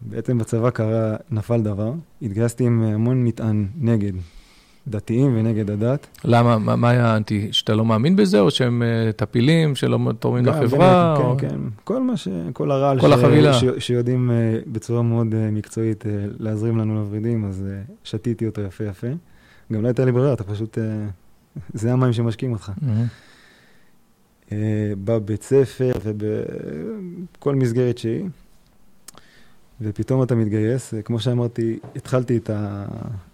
[0.02, 1.92] ובעצם בצבא קרה, נפל דבר.
[2.22, 4.12] התגייסתי עם המון מטען נגד.
[4.88, 6.06] דתיים ונגד הדת.
[6.24, 6.58] למה?
[6.58, 7.48] מה, מה היה האנטי?
[7.52, 11.14] שאתה לא מאמין בזה, או שהם uh, טפילים, שלא תורמים לחברה?
[11.14, 11.36] באמת, או...
[11.38, 11.60] כן, כן.
[11.84, 12.28] כל מה ש...
[12.52, 13.12] כל הרעל כל ש...
[13.12, 13.54] החבילה.
[13.54, 13.64] ש...
[13.78, 16.04] שיודעים uh, בצורה מאוד uh, מקצועית
[16.38, 17.64] להזרים לנו לוורידים, אז
[18.04, 19.08] שתיתי אותו יפה יפה.
[19.72, 20.78] גם לא הייתה לי ברירה, אתה פשוט...
[21.72, 22.72] זה המים שמשקים אותך.
[22.78, 24.54] Mm-hmm.
[25.04, 28.24] בבית ספר ובכל מסגרת שהיא.
[29.80, 32.86] ופתאום אתה מתגייס, כמו שאמרתי, התחלתי את ה...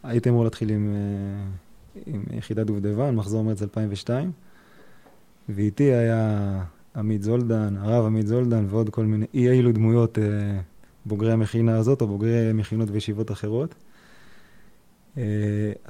[0.03, 4.33] הייתי אמור להתחיל עם, אה, עם יחידת דובדבן, מחזור מרץ 2002,
[5.49, 6.65] ואיתי היה
[6.97, 10.25] עמית זולדן, הרב עמית זולדן ועוד כל מיני, אי אילו דמויות אה,
[11.07, 13.75] בוגרי המכינה הזאת או בוגרי מכינות וישיבות אחרות.
[15.19, 15.23] אה,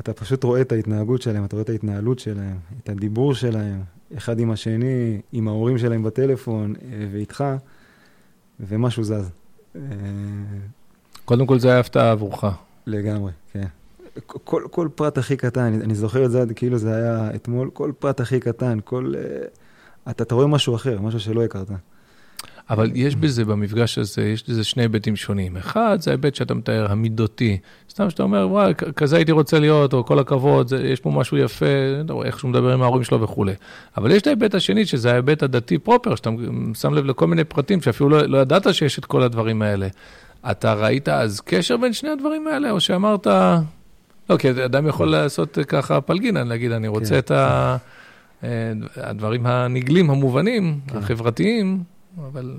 [0.01, 3.81] אתה פשוט רואה את ההתנהגות שלהם, אתה רואה את ההתנהלות שלהם, את הדיבור שלהם,
[4.17, 6.75] אחד עם השני, עם ההורים שלהם בטלפון
[7.13, 7.45] ואיתך,
[8.61, 9.40] ומשהו זז.
[11.25, 12.45] קודם כל זה היה הפתעה עבורך.
[12.87, 13.67] לגמרי, כן.
[14.27, 17.93] כל, כל פרט הכי קטן, אני, אני זוכר את זה כאילו זה היה אתמול, כל
[17.99, 19.15] פרט הכי קטן, כל...
[19.15, 21.69] Uh, אתה, אתה רואה משהו אחר, משהו שלא הכרת.
[22.71, 25.57] אבל יש בזה, במפגש הזה, יש לזה שני היבטים שונים.
[25.57, 27.59] אחד, זה ההיבט שאתה מתאר, המידותי.
[27.91, 31.37] סתם שאתה אומר, וואי, כזה הייתי רוצה להיות, או כל הכבוד, זה, יש פה משהו
[31.37, 31.67] יפה,
[32.09, 33.53] לא, איך שהוא מדבר עם ההורים שלו וכולי.
[33.97, 36.31] אבל יש את ההיבט השני, שזה ההיבט הדתי פרופר, שאתה
[36.75, 39.89] שם לב לכל מיני פרטים, שאפילו לא, לא ידעת שיש את כל הדברים האלה.
[40.51, 43.27] אתה ראית אז קשר בין שני הדברים האלה, או שאמרת,
[44.31, 47.19] לא, כי אדם יכול לעשות ככה פלגינן, להגיד, אני רוצה כן.
[47.19, 47.77] את ה...
[48.45, 50.99] אה, הדברים הנגלים, המובנים, כן.
[50.99, 51.83] החברתיים,
[52.19, 52.57] אבל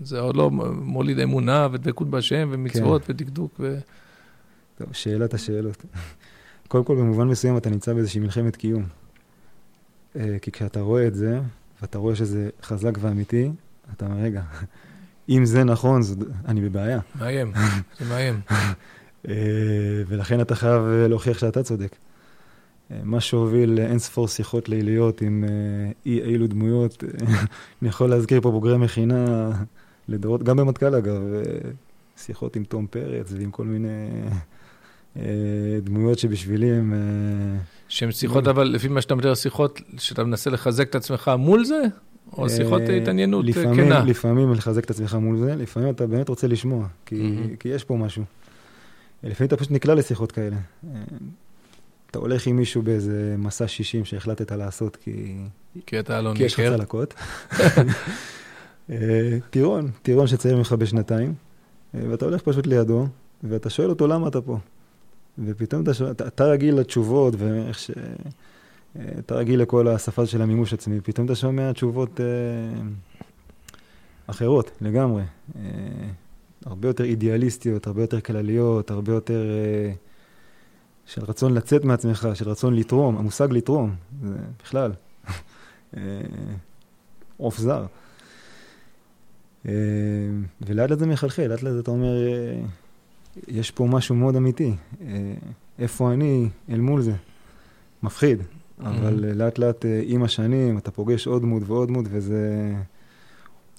[0.00, 3.12] זה עוד לא מוליד אמונה ודבקות בהשם ומצוות כן.
[3.12, 3.54] ודקדוק.
[3.60, 3.78] ו...
[4.78, 5.84] טוב, שאלת השאלות.
[6.68, 8.84] קודם כל, במובן מסוים אתה נמצא באיזושהי מלחמת קיום.
[10.16, 11.40] אה, כי כשאתה רואה את זה,
[11.82, 13.50] ואתה רואה שזה חזק ואמיתי,
[13.96, 14.42] אתה אומר, רגע,
[15.28, 16.14] אם זה נכון, זה...
[16.48, 17.00] אני בבעיה.
[17.18, 17.52] מאיים,
[17.98, 18.40] זה מאיים.
[19.28, 19.34] אה,
[20.06, 21.96] ולכן אתה חייב להוכיח שאתה צודק.
[22.90, 27.04] אה, מה שהוביל אין ספור שיחות ליליות עם אה, אי אילו דמויות.
[27.82, 29.50] אני יכול להזכיר פה בוגרי מכינה
[30.08, 31.22] לדורות, גם במטכ"ל אגב,
[32.16, 33.88] שיחות עם תום פרץ ועם כל מיני
[35.82, 36.94] דמויות שבשבילי הם...
[37.88, 41.82] שהן שיחות, אבל לפי מה שאתה מתאר, שיחות שאתה מנסה לחזק את עצמך מול זה?
[42.32, 44.04] או שיחות התעניינות כנה?
[44.04, 47.96] לפעמים לחזק את עצמך מול זה, לפעמים אתה באמת רוצה לשמוע, כי, כי יש פה
[47.96, 48.24] משהו.
[49.22, 50.56] לפעמים אתה פשוט נקלע לשיחות כאלה.
[52.14, 55.36] אתה הולך עם מישהו באיזה מסע 60 שהחלטת לעשות כי...
[55.86, 56.38] כי אתה לא ניקר.
[56.38, 57.14] כי יש לך צלקות.
[58.90, 61.34] אה, טירון, טירון שצעיר ממך בשנתיים,
[61.94, 63.06] אה, ואתה הולך פשוט לידו,
[63.42, 64.58] ואתה שואל אותו למה אתה פה.
[65.38, 67.90] ופתאום אתה שואל, אתה, אתה רגיל לתשובות, ואיך ש...
[67.90, 72.26] אה, אתה רגיל לכל השפה של המימוש עצמי, פתאום אתה שומע תשובות אה,
[74.26, 75.22] אחרות לגמרי.
[75.56, 75.62] אה,
[76.66, 79.42] הרבה יותר אידיאליסטיות, הרבה יותר כלליות, הרבה יותר...
[79.50, 79.92] אה,
[81.06, 84.92] של רצון לצאת מעצמך, של רצון לתרום, המושג לתרום, זה בכלל
[85.96, 86.02] אה,
[87.36, 87.86] עוף זר.
[89.66, 89.72] אה,
[90.60, 92.60] ולאט לאט זה מחלחל, לאט לאט אתה אומר, אה,
[93.48, 94.74] יש פה משהו מאוד אמיתי,
[95.78, 97.12] איפה אני אל מול זה?
[98.02, 98.42] מפחיד,
[98.80, 102.72] אבל לאט לאט עם השנים אתה פוגש עוד דמות ועוד דמות וזה...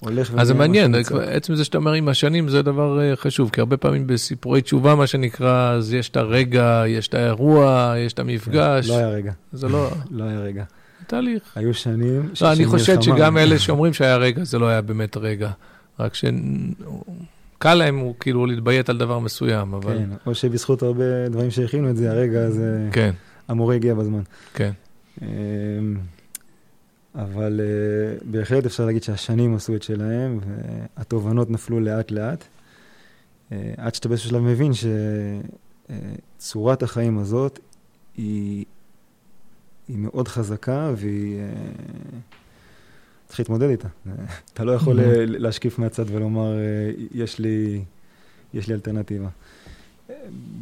[0.00, 0.94] הולך אז זה מעניין,
[1.26, 4.94] עצם זה שאתה אומר עם השנים זה דבר אה, חשוב, כי הרבה פעמים בסיפורי תשובה,
[4.94, 8.88] מה שנקרא, אז יש את הרגע, יש את האירוע, יש את המפגש.
[8.88, 9.32] לא היה רגע.
[9.52, 9.90] זה לא...
[10.10, 10.64] לא היה רגע.
[11.06, 11.42] תהליך.
[11.54, 15.50] היו שנים לא, אני חושד שגם אלה שאומרים שהיה רגע, זה לא היה באמת רגע.
[16.00, 19.98] רק שקל להם הוא כאילו להתביית על דבר מסוים, אבל...
[19.98, 22.88] כן, או שבזכות הרבה דברים שהכינו את זה, הרגע הזה...
[22.92, 23.10] כן.
[23.48, 24.22] המורה הגיע בזמן.
[24.54, 24.70] כן.
[27.16, 30.40] אבל uh, בהחלט אפשר להגיד שהשנים עשו את שלהם,
[30.96, 34.72] והתובנות נפלו לאט-לאט, uh, עד שאתה באיזשהו שלב מבין
[36.38, 37.58] שצורת uh, החיים הזאת
[38.16, 38.64] היא,
[39.88, 41.38] היא מאוד חזקה, והיא...
[41.38, 41.42] Uh,
[43.26, 43.88] צריך להתמודד איתה.
[44.52, 46.52] אתה לא יכול להשקיף מהצד ולומר,
[47.12, 47.84] יש לי,
[48.54, 49.28] יש לי אלטרנטיבה.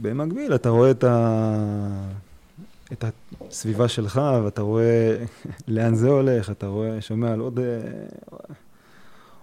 [0.01, 2.09] במקביל, אתה רואה את, ה...
[2.99, 3.05] את
[3.51, 5.25] הסביבה שלך, ואתה רואה
[5.69, 7.61] לאן זה הולך, אתה רואה, שומע על עוד,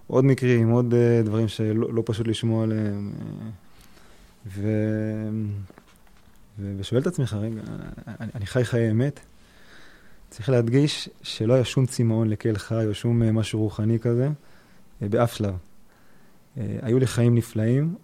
[0.06, 3.12] עוד מקרים, עוד דברים שלא לא פשוט לשמוע עליהם.
[4.46, 4.68] ו...
[6.58, 6.74] ו...
[6.78, 7.60] ושואל את עצמך, רגע,
[8.20, 9.20] אני, אני חי חיי אמת?
[10.30, 14.28] צריך להדגיש שלא היה שום צמאון לקהל חי או שום משהו רוחני כזה,
[15.00, 15.54] באף שלב.
[16.56, 17.94] היו לי חיים נפלאים,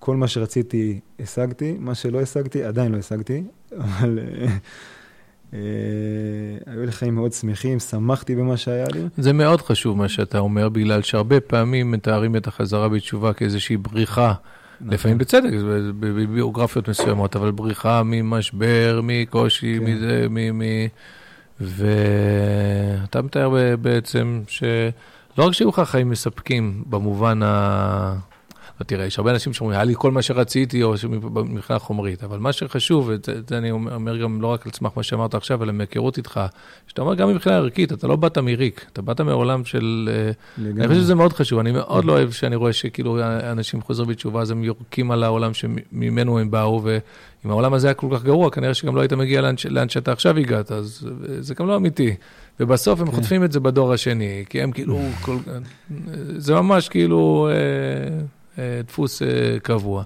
[0.00, 3.42] כל מה שרציתי השגתי, מה שלא השגתי עדיין לא השגתי,
[3.78, 4.46] אבל אה,
[5.54, 5.58] אה,
[6.66, 9.00] היו לי חיים מאוד שמחים, שמחתי במה שהיה לי.
[9.16, 14.32] זה מאוד חשוב מה שאתה אומר, בגלל שהרבה פעמים מתארים את החזרה בתשובה כאיזושהי בריחה.
[14.80, 14.94] נכון.
[14.94, 15.50] לפעמים בצדק,
[16.00, 19.84] בביוגרפיות מסוימות, אבל בריחה ממשבר, מקושי, כן.
[19.84, 20.58] מזה, מ...
[20.58, 20.62] מ...
[21.60, 24.92] ואתה מתאר בעצם שלא
[25.38, 28.29] רק שהיו לך חיים מספקים במובן ה...
[28.86, 30.94] תראה, יש הרבה אנשים שאומרים, היה לי כל מה שרציתי, או
[31.44, 35.02] מבחינה חומרית, אבל מה שחשוב, ואת זה אני אומר גם לא רק על סמך מה
[35.02, 36.40] שאמרת עכשיו, אלא מהיכרות איתך,
[36.86, 40.08] שאתה אומר גם מבחינה ערכית, אתה לא באת מריק, אתה באת מעולם של...
[40.12, 40.80] אה, לגמרי.
[40.80, 43.18] אני חושב שזה מאוד חשוב, אני מאוד לא אוהב שאני רואה שכאילו
[43.52, 47.94] אנשים חוזרים בתשובה, אז הם יורקים על העולם שממנו הם באו, ואם העולם הזה היה
[47.94, 51.08] כל כך גרוע, כנראה שגם לא היית מגיע לאן, לאן שאתה עכשיו הגעת, אז
[51.40, 52.14] זה גם לא אמיתי.
[52.60, 53.12] ובסוף הם כן.
[53.12, 55.36] חוטפים את זה בדור השני, כי הם כאילו, כל...
[56.36, 57.48] זה ממש כאילו...
[57.52, 58.39] אה,
[58.86, 59.28] דפוס אה,
[59.62, 60.02] קבוע.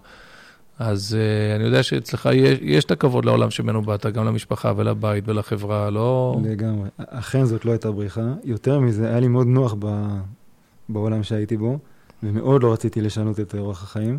[0.78, 5.28] אז uh, אני יודע שאצלך יש, יש את הכבוד לעולם שממנו באת, גם למשפחה ולבית
[5.28, 6.36] ולחברה, לא...
[6.44, 6.88] לגמרי.
[6.98, 8.34] אכן זאת לא הייתה בריחה.
[8.44, 10.06] יותר מזה, היה לי מאוד נוח ב,
[10.88, 11.78] בעולם שהייתי בו,
[12.22, 14.18] ומאוד לא רציתי לשנות את אורח החיים.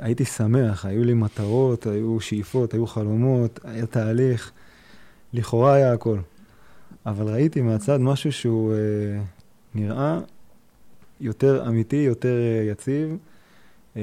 [0.00, 4.52] הייתי שמח, היו לי מטרות, היו שאיפות, היו חלומות, היה תהליך.
[5.32, 6.18] לכאורה היה הכל.
[7.06, 8.74] אבל ראיתי מהצד משהו שהוא
[9.74, 10.18] נראה
[11.20, 13.16] יותר אמיתי, יותר אה, יציב.
[13.96, 14.02] אה,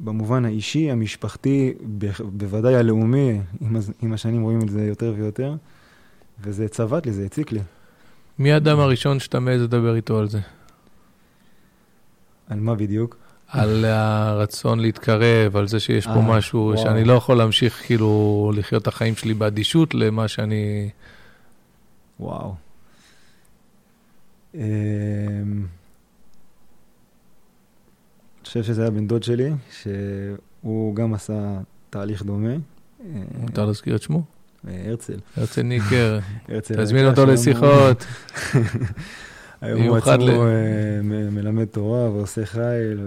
[0.00, 1.74] במובן האישי, המשפחתי,
[2.32, 5.54] בוודאי הלאומי, עם, עם השנים רואים את זה יותר ויותר,
[6.40, 7.60] וזה צבט לי, זה הציק לי.
[8.38, 10.40] מי האדם הראשון שאתה מעז לדבר איתו על זה?
[12.48, 13.16] על מה בדיוק?
[13.48, 16.78] על הרצון להתקרב, על זה שיש פה אה, משהו, וואו.
[16.78, 20.90] שאני לא יכול להמשיך כאילו לחיות את החיים שלי באדישות למה שאני...
[22.20, 22.54] וואו.
[24.58, 24.64] אמ,
[28.38, 29.50] אני חושב שזה היה בן דוד שלי,
[29.82, 31.58] שהוא גם עשה
[31.90, 32.54] תהליך דומה.
[33.38, 34.22] מותר להזכיר את שמו?
[34.68, 35.18] אה, הרצל.
[35.36, 36.18] הרצל ניקר.
[36.82, 38.04] תזמין אותו לשיחות.
[39.60, 42.98] היום הוא עצמו אה, מלמד תורה ועושה חיל.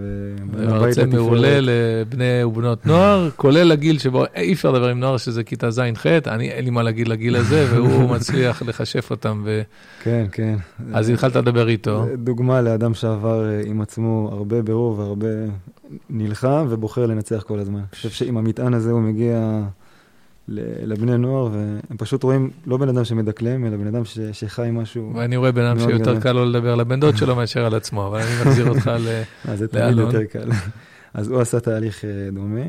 [0.52, 5.70] ומרצה מעולה לבני ובנות נוער, כולל הגיל שבו אי אפשר לדבר עם נוער שזה כיתה
[5.70, 9.46] ז'-ח', אני אין לי מה להגיד לגיל הזה, והוא מצליח לכשף אותם.
[10.02, 10.56] כן, כן.
[10.92, 12.06] אז התחלת לדבר איתו.
[12.16, 15.28] דוגמה לאדם שעבר אה, עם עצמו הרבה ברור והרבה
[16.10, 17.78] נלחם ובוחר לנצח כל הזמן.
[17.78, 19.62] אני חושב שעם המטען הזה הוא מגיע...
[20.48, 25.12] לבני נוער, והם פשוט רואים לא בן אדם שמדקלם, אלא בן אדם ש, שחי משהו
[25.14, 28.20] ואני רואה בן אדם שיותר קל לו לדבר לבן דוד שלו מאשר על עצמו, אבל
[28.20, 29.24] אני מחזיר אותך לאלון.
[29.48, 30.50] אז זה תמיד יותר קל.
[31.14, 32.60] אז הוא עשה תהליך אה, דומה.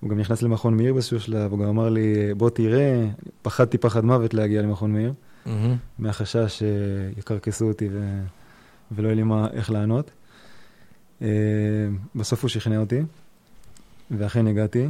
[0.00, 3.06] הוא גם נכנס למכון מאיר באיזשהו שלב, הוא גם אמר לי, בוא תראה,
[3.42, 5.12] פחדתי פחד מוות להגיע למכון מאיר,
[5.46, 5.50] mm-hmm.
[5.98, 6.62] מהחשש
[7.16, 8.20] שיקרקסו אותי ו...
[8.92, 10.10] ולא יהיה לי מה, איך לענות.
[11.22, 11.28] אה,
[12.14, 13.02] בסוף הוא שכנע אותי,
[14.10, 14.88] ואכן הגעתי.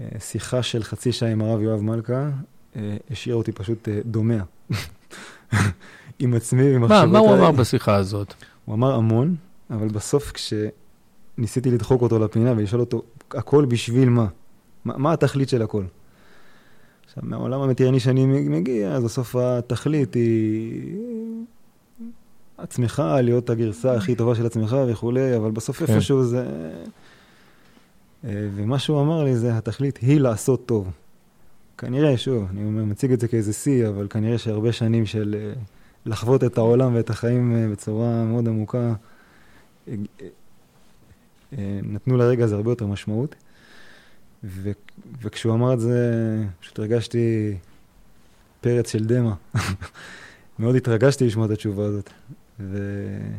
[0.00, 2.30] אה, שיחה של חצי שעה עם הרב יואב מלכה,
[2.76, 4.42] אה, השאיר אותי פשוט אה, דומע.
[6.18, 7.06] עם עצמי ועם מחשבותיי.
[7.12, 8.34] מה הוא אמר בשיחה הזאת?
[8.64, 9.36] הוא אמר המון,
[9.70, 14.26] אבל בסוף כשניסיתי לדחוק אותו לפינה ולשאול אותו, הכל בשביל מה?
[14.84, 15.84] מה, מה התכלית של הכל?
[17.04, 20.96] עכשיו, מהעולם המתירני שאני מגיע, אז בסוף התכלית היא
[22.58, 25.94] עצמך, להיות הגרסה הכי טובה של עצמך וכולי, אבל בסוף כן.
[25.94, 26.46] איפשהו זה...
[28.24, 30.90] אה, ומה שהוא אמר לי זה, התכלית היא לעשות טוב.
[31.78, 35.60] כנראה, שוב, אני מציג את זה כאיזה שיא, אבל כנראה שהרבה שנים של אה,
[36.06, 38.92] לחוות את העולם ואת החיים אה, בצורה מאוד עמוקה,
[41.82, 43.34] נתנו לרגע הזה הרבה יותר משמעות.
[44.44, 44.70] ו-
[45.22, 45.98] וכשהוא אמר את זה,
[46.60, 47.56] פשוט הרגשתי
[48.60, 49.32] פרץ של דמע.
[50.58, 52.10] מאוד התרגשתי לשמוע את התשובה הזאת.
[52.60, 53.32] ו-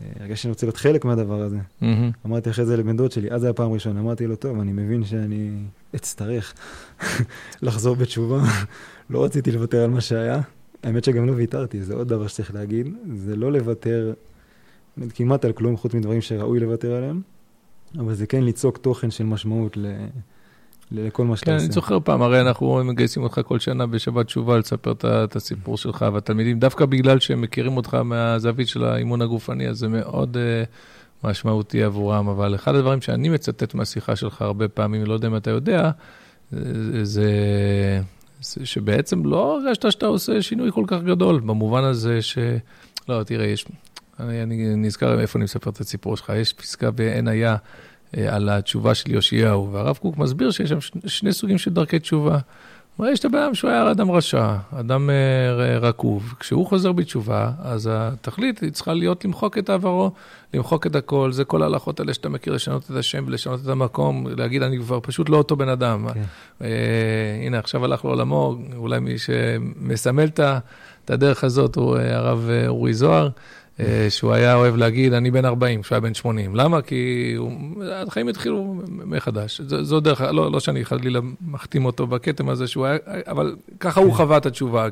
[0.00, 1.58] הרגשתי שאני רוצה להיות חלק מהדבר הזה.
[1.58, 1.84] Mm-hmm.
[2.26, 4.72] אמרתי אחרי זה לבן דוד שלי, אז זה היה פעם ראשונה, אמרתי לו, טוב, אני
[4.72, 5.50] מבין שאני
[5.94, 6.54] אצטרך
[7.62, 8.42] לחזור בתשובה.
[9.10, 10.40] לא רציתי לוותר על מה שהיה.
[10.82, 14.12] האמת שגם לא ויתרתי, זה עוד דבר שצריך להגיד, זה לא לוותר
[15.14, 17.20] כמעט על כלום, חוץ מדברים שראוי לוותר עליהם,
[17.98, 19.86] אבל זה כן ליצוק תוכן של משמעות ל...
[20.92, 21.64] לכל מה שאתה כן, עושה.
[21.66, 26.06] אני זוכר פעם, הרי אנחנו מגייסים אותך כל שנה בשבת תשובה לספר את הסיפור שלך,
[26.12, 30.64] והתלמידים, דווקא בגלל שהם מכירים אותך מהזווית של האימון הגופני, אז זה מאוד אה,
[31.24, 32.28] משמעותי עבורם.
[32.28, 35.90] אבל אחד הדברים שאני מצטט מהשיחה שלך הרבה פעמים, לא יודע אם אתה יודע,
[36.52, 37.30] זה, זה,
[38.40, 42.38] זה שבעצם לא הרגשת שאתה עושה שינוי כל כך גדול, במובן הזה ש...
[43.08, 43.66] לא, תראה, יש...
[44.20, 46.32] אני, אני נזכר איפה אני מספר את הסיפור שלך.
[46.36, 47.56] יש פסקה בעין היה אה,
[48.28, 52.38] על התשובה של יאשיהו, והרב קוק מסביר שיש שם שני, סוגים של דרכי תשובה.
[52.96, 56.34] הוא יש את הבן אדם שהוא היה אדם רשע, אדם אה, רקוב.
[56.40, 60.10] כשהוא חוזר בתשובה, אז התכלית היא צריכה להיות למחוק את עברו,
[60.54, 61.32] למחוק את הכל.
[61.32, 65.00] זה כל ההלכות האלה שאתה מכיר, לשנות את השם ולשנות את המקום, להגיד, אני כבר
[65.02, 66.06] פשוט לא אותו בן אדם.
[66.14, 66.22] כן.
[66.62, 66.68] אה,
[67.46, 70.28] הנה, עכשיו הלך לעולמו, אולי מי שמסמל
[71.04, 73.28] את הדרך הזאת הוא אה, הרב אה, אורי זוהר.
[73.80, 76.54] אה, שהוא היה אוהב להגיד, אני בן 40, כשהוא היה בן 80.
[76.54, 76.82] למה?
[76.82, 77.52] כי הוא,
[77.92, 79.60] החיים התחילו מחדש.
[79.60, 84.00] זו, זו דרך, לא, לא שאני חלילה מחתים אותו בכתם הזה שהוא היה, אבל ככה
[84.00, 84.88] הוא חווה את התשובה,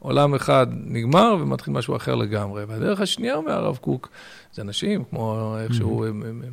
[0.00, 2.64] כעולם אחד נגמר ומתחיל משהו אחר לגמרי.
[2.64, 4.08] והדרך השנייה, אומר הרב קוק,
[4.54, 6.06] זה אנשים, כמו איך שהוא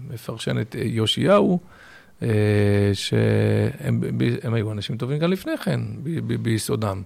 [0.09, 1.59] מפרשן את יאשיהו,
[2.23, 2.27] אה,
[2.93, 4.01] שהם
[4.43, 7.01] הם היו אנשים טובים גם לפני כן, ב- ב- ביסודם.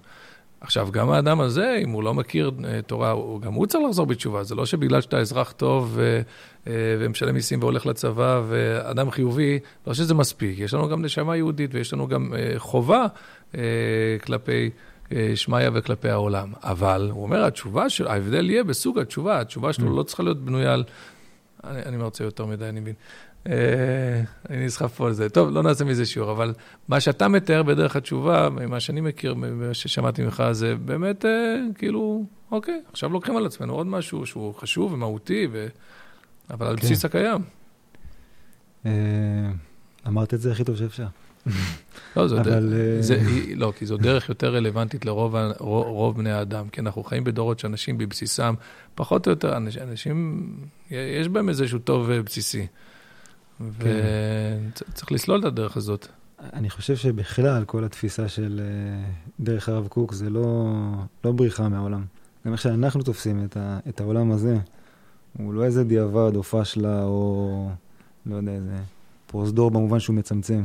[0.62, 4.06] עכשיו, גם האדם הזה, אם הוא לא מכיר אה, תורה, הוא, גם הוא צריך לחזור
[4.06, 4.44] בתשובה.
[4.44, 6.20] זה לא שבגלל שאתה אזרח טוב ו,
[6.66, 10.58] אה, ומשלם מיסים והולך לצבא ואדם חיובי, לא שזה מספיק.
[10.58, 13.06] יש לנו גם נשמה יהודית ויש לנו גם אה, חובה
[14.24, 14.70] כלפי
[15.34, 16.52] שמיא וכלפי העולם.
[16.62, 19.40] אבל, הוא אומר, התשובה של, ההבדל יהיה בסוג התשובה.
[19.40, 20.84] התשובה שלו לא צריכה להיות בנויה על...
[21.64, 22.94] אני, אני מרצה יותר מדי, אני מבין.
[23.46, 25.28] אה, אני נסחף פה על זה.
[25.28, 26.54] טוב, לא נעשה מזה שיעור, אבל
[26.88, 32.24] מה שאתה מתאר בדרך התשובה, ממה שאני מכיר, ממה ששמעתי ממך, זה באמת אה, כאילו,
[32.50, 35.66] אוקיי, עכשיו לוקחים על עצמנו עוד משהו שהוא חשוב ומהותי, ו...
[36.50, 36.82] אבל על כן.
[36.82, 37.40] בסיס הקיים.
[38.86, 38.92] אה,
[40.06, 41.06] אמרת את זה הכי טוב שאפשר.
[42.16, 43.22] לא, זו אבל, אה, זה,
[43.56, 47.58] לא, כי זו דרך יותר רלוונטית לרוב רוב, רוב בני האדם, כי אנחנו חיים בדורות
[47.58, 48.54] שאנשים בבסיסם,
[48.94, 50.48] פחות או יותר, אנשים, אנשים
[50.90, 52.66] יש בהם איזשהו טוב אה, בסיסי.
[53.78, 56.06] וצריך לסלול את הדרך הזאת.
[56.52, 60.74] אני חושב שבכלל כל התפיסה של אה, דרך הרב קוק זה לא,
[61.24, 62.04] לא בריחה מהעולם.
[62.46, 64.58] גם איך שאנחנו תופסים את, ה, את העולם הזה,
[65.38, 67.70] הוא לא איזה דיעבד או פשלה או
[68.26, 68.76] לא יודע, איזה
[69.26, 70.62] פרוזדור במובן שהוא מצמצם.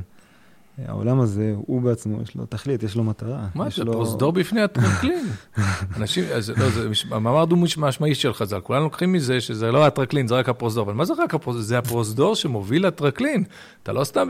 [0.85, 3.47] העולם הזה, הוא בעצמו, יש לו תכלית, יש לו מטרה.
[3.55, 3.91] מה זה, לו...
[3.93, 5.25] פרוזדור בפני הטרקלין.
[5.97, 9.85] אנשים, אז לא, זה מש- המאמר דו משמעי של חז"ל, כולנו לוקחים מזה שזה לא
[9.85, 11.63] הטרקלין, זה רק הפרוזדור, אבל מה זה רק הפרוזדור?
[11.63, 13.43] זה הפרוזדור שמוביל לטרקלין.
[13.83, 14.27] אתה לא סתם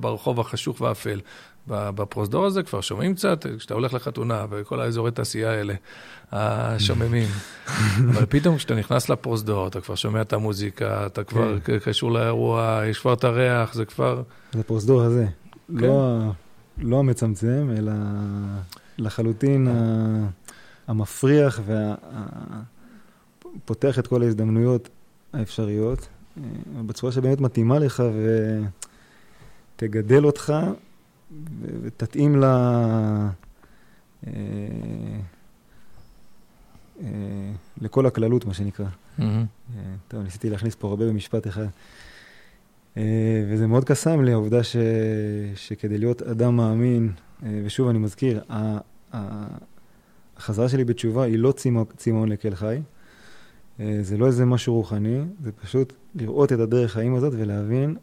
[0.00, 1.20] ברחוב החשוך והאפל.
[1.68, 5.74] בפרוזדור הזה כבר שומעים קצת, כשאתה הולך לחתונה וכל האזורי תעשייה האלה,
[6.32, 7.28] השוממים.
[8.10, 11.78] אבל פתאום כשאתה נכנס לפרוזדור, אתה כבר שומע את המוזיקה, אתה כבר כן.
[11.78, 14.22] קשור לאירוע, יש כבר את הריח, זה כבר...
[14.52, 15.26] זה הפרוזדור הזה.
[15.68, 15.74] כן.
[15.74, 16.20] לא,
[16.78, 17.92] לא המצמצם, אלא
[18.98, 20.26] לחלוטין ה-
[20.88, 21.60] המפריח
[23.54, 24.88] והפותח את כל ההזדמנויות
[25.32, 26.42] האפשריות, אה,
[26.86, 28.02] בצורה שבאמת מתאימה לך
[29.76, 30.54] ותגדל אותך
[31.82, 32.44] ותתאים ל...
[32.44, 33.28] אה,
[37.02, 38.86] אה, לכל הכללות, מה שנקרא.
[39.76, 41.66] אה, טוב, ניסיתי להכניס פה הרבה במשפט אחד.
[43.50, 44.76] וזה מאוד קסם לי, העובדה ש...
[45.54, 47.12] שכדי להיות אדם מאמין,
[47.64, 48.78] ושוב, אני מזכיר, ה-
[49.12, 49.56] ה-
[50.36, 51.52] החזרה שלי בתשובה היא לא
[51.96, 52.80] צמאון לקל חי.
[53.78, 57.96] זה לא איזה משהו רוחני, זה פשוט לראות את הדרך חיים הזאת ולהבין,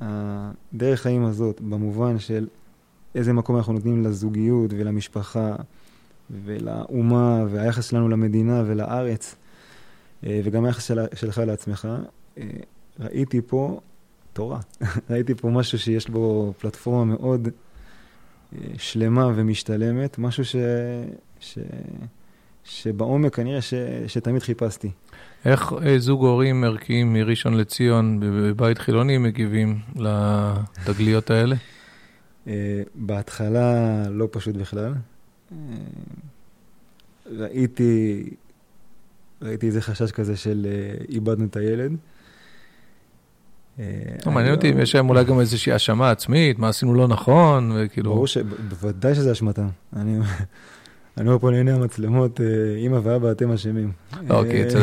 [0.00, 2.46] הדרך חיים הזאת, במובן של
[3.14, 5.56] איזה מקום אנחנו נותנים לזוגיות ולמשפחה
[6.44, 9.34] ולאומה והיחס שלנו למדינה ולארץ,
[10.26, 11.88] אה, וגם היחס של, שלך לעצמך,
[12.38, 12.44] אה,
[13.00, 13.80] ראיתי פה
[14.32, 14.60] תורה.
[15.10, 20.56] ראיתי פה משהו שיש בו פלטפורמה מאוד אה, שלמה ומשתלמת, משהו ש,
[21.40, 21.58] ש,
[22.64, 23.74] שבעומק כנראה ש,
[24.06, 24.90] שתמיד חיפשתי.
[25.44, 31.56] איך זוג הורים ערכיים מראשון לציון בבית חילוני מגיבים לתגליות האלה?
[32.46, 34.92] אה, בהתחלה לא פשוט בכלל.
[35.52, 35.56] אה,
[37.38, 38.24] ראיתי,
[39.42, 41.96] ראיתי איזה חשש כזה של אה, איבדנו את הילד.
[44.26, 47.72] לא, מעניין אותי אם יש להם אולי גם איזושהי האשמה עצמית, מה עשינו לא נכון,
[47.74, 48.12] וכאילו...
[48.12, 49.68] ברור שבוודאי שזה אשמתם.
[49.96, 50.18] אני
[51.16, 52.40] אני אומר פה לעיני המצלמות,
[52.86, 53.92] אמא ואבא, אתם אשמים.
[54.28, 54.78] לא, אוקיי, אה, אצל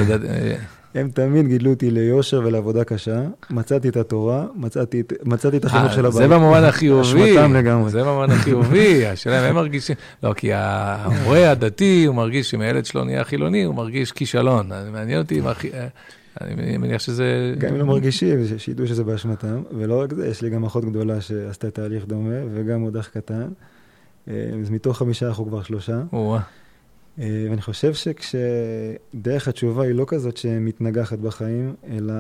[0.95, 3.21] הם תמיד גידלו אותי ליושר ולעבודה קשה.
[3.49, 6.13] מצאתי את התורה, מצאתי את- מצאתי את החינוך של אה, הבית.
[6.21, 7.31] זה במובן החיובי.
[7.37, 7.89] אשמתם לגמרי.
[7.89, 9.95] זה במובן החיובי, השאלה אם הם מרגישים...
[10.23, 14.69] לא, כי ההורה הדתי, הוא מרגיש שאם הילד שלו נהיה חילוני, הוא מרגיש כישלון.
[14.91, 15.53] מעניין אותי אם אה,
[16.41, 17.53] אני מניח שזה...
[17.57, 19.61] גם אם לא מרגישים, שידעו שזה באשמתם.
[19.77, 23.47] ולא רק זה, יש לי גם אחות גדולה שעשתה תהליך דומה, וגם עוד אח קטן.
[24.27, 24.33] אז
[24.71, 26.01] מתוך חמישה אנחנו כבר שלושה.
[27.19, 32.13] ואני חושב שכשדרך התשובה היא לא כזאת שמתנגחת בחיים, אלא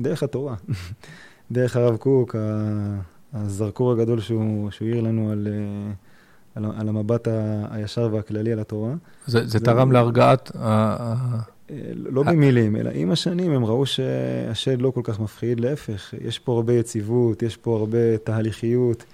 [0.00, 0.54] דרך התורה.
[1.52, 2.36] דרך הרב קוק,
[3.32, 5.48] הזרקור הגדול שהוא העיר לנו על,
[6.54, 7.28] על, על המבט
[7.70, 8.92] הישר והכללי על התורה.
[9.26, 10.50] זה, זה, זה תרם להרגעת
[11.94, 16.52] לא במילים, אלא עם השנים הם ראו שהשד לא כל כך מפחיד, להפך, יש פה
[16.52, 19.04] הרבה יציבות, יש פה הרבה תהליכיות,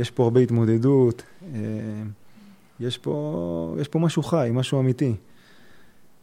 [0.00, 1.22] יש פה הרבה התמודדות,
[2.80, 5.14] יש פה, יש פה משהו חי, משהו אמיתי.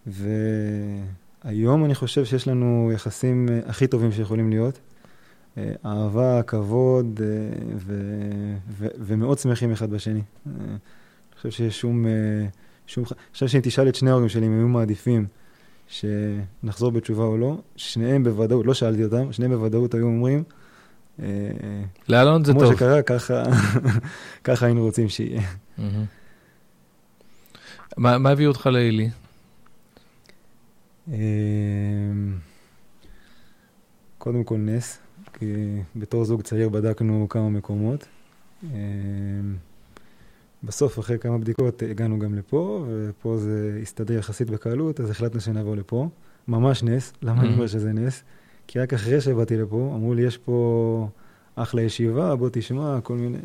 [0.06, 4.80] והיום אני חושב שיש לנו יחסים הכי טובים שיכולים להיות.
[5.86, 7.22] אהבה, כבוד,
[7.76, 8.20] ו,
[8.70, 10.22] ו, ומאוד שמחים אחד בשני.
[10.46, 10.78] אני
[11.38, 12.06] חושב שיש שום...
[12.88, 13.04] שום...
[13.34, 15.26] חושב שאם תשאל את שני ההורים שלי אם היו מעדיפים
[15.88, 20.44] שנחזור בתשובה או לא, שניהם בוודאות, לא שאלתי אותם, שניהם בוודאות היו אומרים,
[22.10, 22.64] לאלון זה טוב.
[22.64, 23.44] כמו שקרה, ככה,
[24.44, 25.42] ככה היינו רוצים שיהיה.
[27.98, 29.10] מה, מה הביא אותך לעילי?
[34.18, 35.00] קודם כל נס,
[35.34, 35.46] כי
[35.96, 38.08] בתור זוג צעיר בדקנו כמה מקומות.
[40.64, 45.76] בסוף, אחרי כמה בדיקות, הגענו גם לפה, ופה זה הסתדר יחסית בקלות, אז החלטנו שנבוא
[45.76, 46.10] לפה.
[46.48, 47.14] ממש נס.
[47.22, 48.24] למה אני אומר שזה נס?
[48.68, 51.08] כי רק אחרי שבאתי לפה, אמרו לי, יש פה
[51.56, 53.38] אחלה ישיבה, בוא תשמע, כל מיני...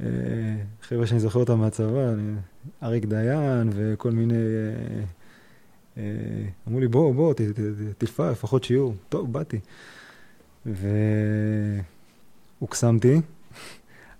[0.00, 0.06] אה,
[0.82, 2.12] חבר'ה שאני זוכר אותם מהצבא,
[2.82, 4.34] אריק דיין וכל מיני...
[4.34, 5.04] אה,
[5.96, 6.02] אה,
[6.68, 7.34] אמרו לי, בוא, בוא,
[7.98, 8.94] תלפע, לפחות שיעור.
[9.08, 9.58] טוב, באתי.
[12.60, 13.20] והוקסמתי.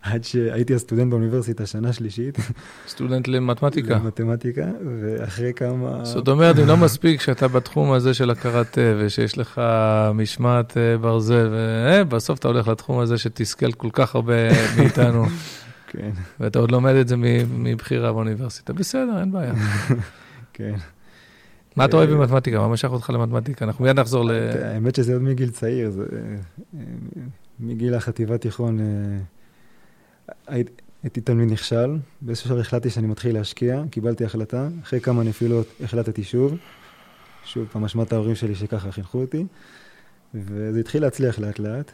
[0.05, 2.39] עד שהייתי הסטודנט באוניברסיטה, שנה שלישית.
[2.89, 3.95] סטודנט למתמטיקה.
[3.95, 4.67] למתמטיקה,
[5.01, 6.05] ואחרי כמה...
[6.05, 9.61] זאת אומרת, אם לא מספיק שאתה בתחום הזה של הקראטה, ושיש לך
[10.15, 14.35] משמעת אה, ברזל, ובסוף אתה הולך לתחום הזה שתסכל כל כך הרבה
[14.77, 15.25] מאיתנו.
[15.87, 16.11] כן.
[16.41, 17.17] ואתה עוד לומד את זה
[17.49, 18.73] מבחירה באוניברסיטה.
[18.73, 19.55] בסדר, אין בעיה.
[20.53, 20.75] כן.
[21.77, 22.59] מה אתה אוהב במתמטיקה?
[22.59, 23.65] מה משך אותך למתמטיקה?
[23.65, 24.31] אנחנו מיד נחזור ל...
[24.63, 26.81] האמת שזה עוד מגיל צעיר, אה,
[27.61, 28.79] מגיל החטיבה תיכון.
[30.31, 30.61] אה,
[31.03, 36.25] הייתי תלמיד נכשל, באיזשהו שלב החלטתי שאני מתחיל להשקיע, קיבלתי החלטה, אחרי כמה נפילות החלטתי
[36.25, 36.55] שוב,
[37.45, 39.47] שוב פעם אשמת ההורים שלי שככה חינכו אותי,
[40.35, 41.93] וזה התחיל להצליח לאט לאט,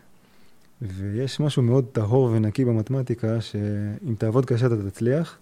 [0.82, 5.38] ויש משהו מאוד טהור ונקי במתמטיקה, שאם תעבוד קשה אתה תצליח,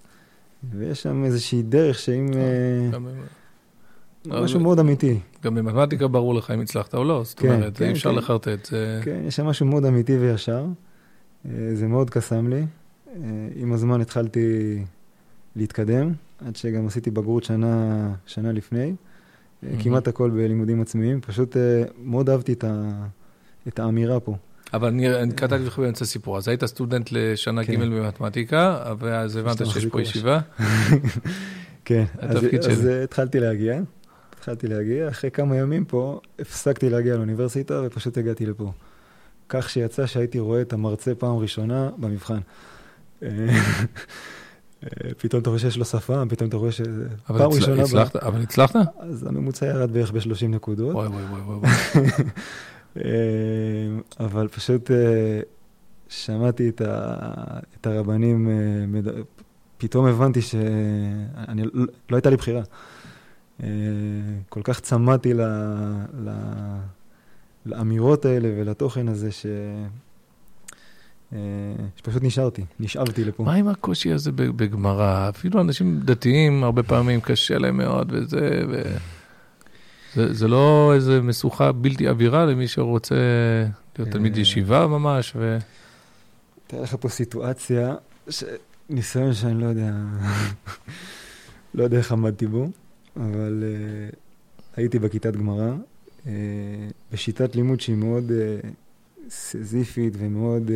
[0.70, 2.30] ויש שם איזושהי דרך שאם...
[2.34, 2.98] אה,
[4.42, 5.20] משהו מאוד אמיתי.
[5.44, 8.16] גם במתמטיקה ברור לך אם הצלחת או לא, זאת כן, אומרת, אי כן, אפשר כן.
[8.16, 8.68] לחרטט.
[9.02, 10.64] כן, יש שם משהו מאוד אמיתי וישר.
[11.48, 12.64] אה, זה מאוד קסם לי.
[13.16, 13.22] אה,
[13.54, 14.78] עם הזמן התחלתי
[15.56, 16.12] להתקדם,
[16.46, 18.92] עד שגם עשיתי בגרות שנה, שנה לפני.
[18.92, 19.66] Mm-hmm.
[19.82, 21.56] כמעט הכל בלימודים עצמיים, פשוט
[22.02, 22.90] מאוד אהבתי את, ה,
[23.68, 24.36] את האמירה פה.
[24.74, 27.74] אבל אני, אני קטעתי לך באמצע הסיפור, אז היית סטודנט לשנה כן.
[27.74, 30.40] ג' במתמטיקה, ואז הבנת שיש פה ישיבה.
[31.84, 33.80] כן, אז, אז התחלתי להגיע,
[34.38, 38.72] התחלתי להגיע, אחרי כמה ימים פה הפסקתי להגיע לאוניברסיטה ופשוט הגעתי לפה.
[39.48, 42.38] כך שיצא שהייתי רואה את המרצה פעם ראשונה במבחן.
[45.18, 46.80] פתאום אתה רואה שיש לו שפה, פתאום אתה רואה ש...
[47.26, 47.82] פעם ראשונה...
[47.82, 48.76] הצלחת, אבל הצלחת?
[48.98, 50.94] אז הממוצע ירד בערך ב-30 נקודות.
[50.94, 51.70] וואי וואי וואי וואי.
[53.04, 53.04] אה,
[54.20, 55.40] אבל פשוט אה,
[56.08, 59.12] שמעתי את הרבנים, אה,
[59.78, 61.62] פתאום הבנתי שאני,
[62.10, 62.62] לא הייתה לי בחירה.
[64.48, 65.32] כל כך צמדתי
[67.66, 69.46] לאמירות האלה ולתוכן הזה, ש...
[71.32, 71.38] אה,
[71.96, 73.42] שפשוט נשארתי, נשאבתי לפה.
[73.42, 75.28] מה עם הקושי הזה בגמרא?
[75.28, 78.62] אפילו אנשים דתיים, הרבה פעמים קשה להם מאוד, וזה...
[78.70, 78.82] ו...
[80.14, 83.14] זה, זה לא איזה משוכה בלתי עבירה למי שרוצה
[83.98, 84.40] להיות תלמיד אה.
[84.40, 85.58] ישיבה ממש, ו...
[86.66, 87.94] תראה לך פה סיטואציה,
[88.28, 88.44] ש...
[88.90, 89.92] ניסיון שאני לא יודע,
[91.74, 92.68] לא יודע איך עמדתי בו,
[93.16, 94.16] אבל uh,
[94.76, 95.72] הייתי בכיתת גמרא,
[97.12, 98.66] בשיטת לימוד שהיא מאוד uh,
[99.30, 100.72] סזיפית ומאוד uh,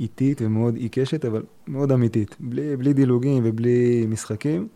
[0.00, 2.36] איטית ומאוד עיקשת, אבל מאוד אמיתית.
[2.40, 4.68] בלי, בלי דילוגים ובלי משחקים.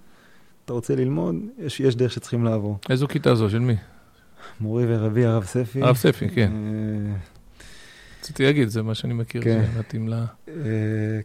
[0.64, 2.78] אתה רוצה ללמוד, יש, יש דרך שצריכים לעבור.
[2.90, 3.50] איזו כיתה זו?
[3.50, 3.76] של מי?
[4.60, 5.82] מורי ורבי, הרב ספי.
[5.82, 6.52] הרב ספי, כן.
[6.52, 7.14] אה,
[8.20, 9.64] רציתי להגיד, זה מה שאני מכיר, כן.
[9.72, 10.24] זה מתאים ל...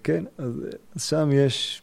[0.03, 0.61] כן, אז,
[0.95, 1.81] אז שם יש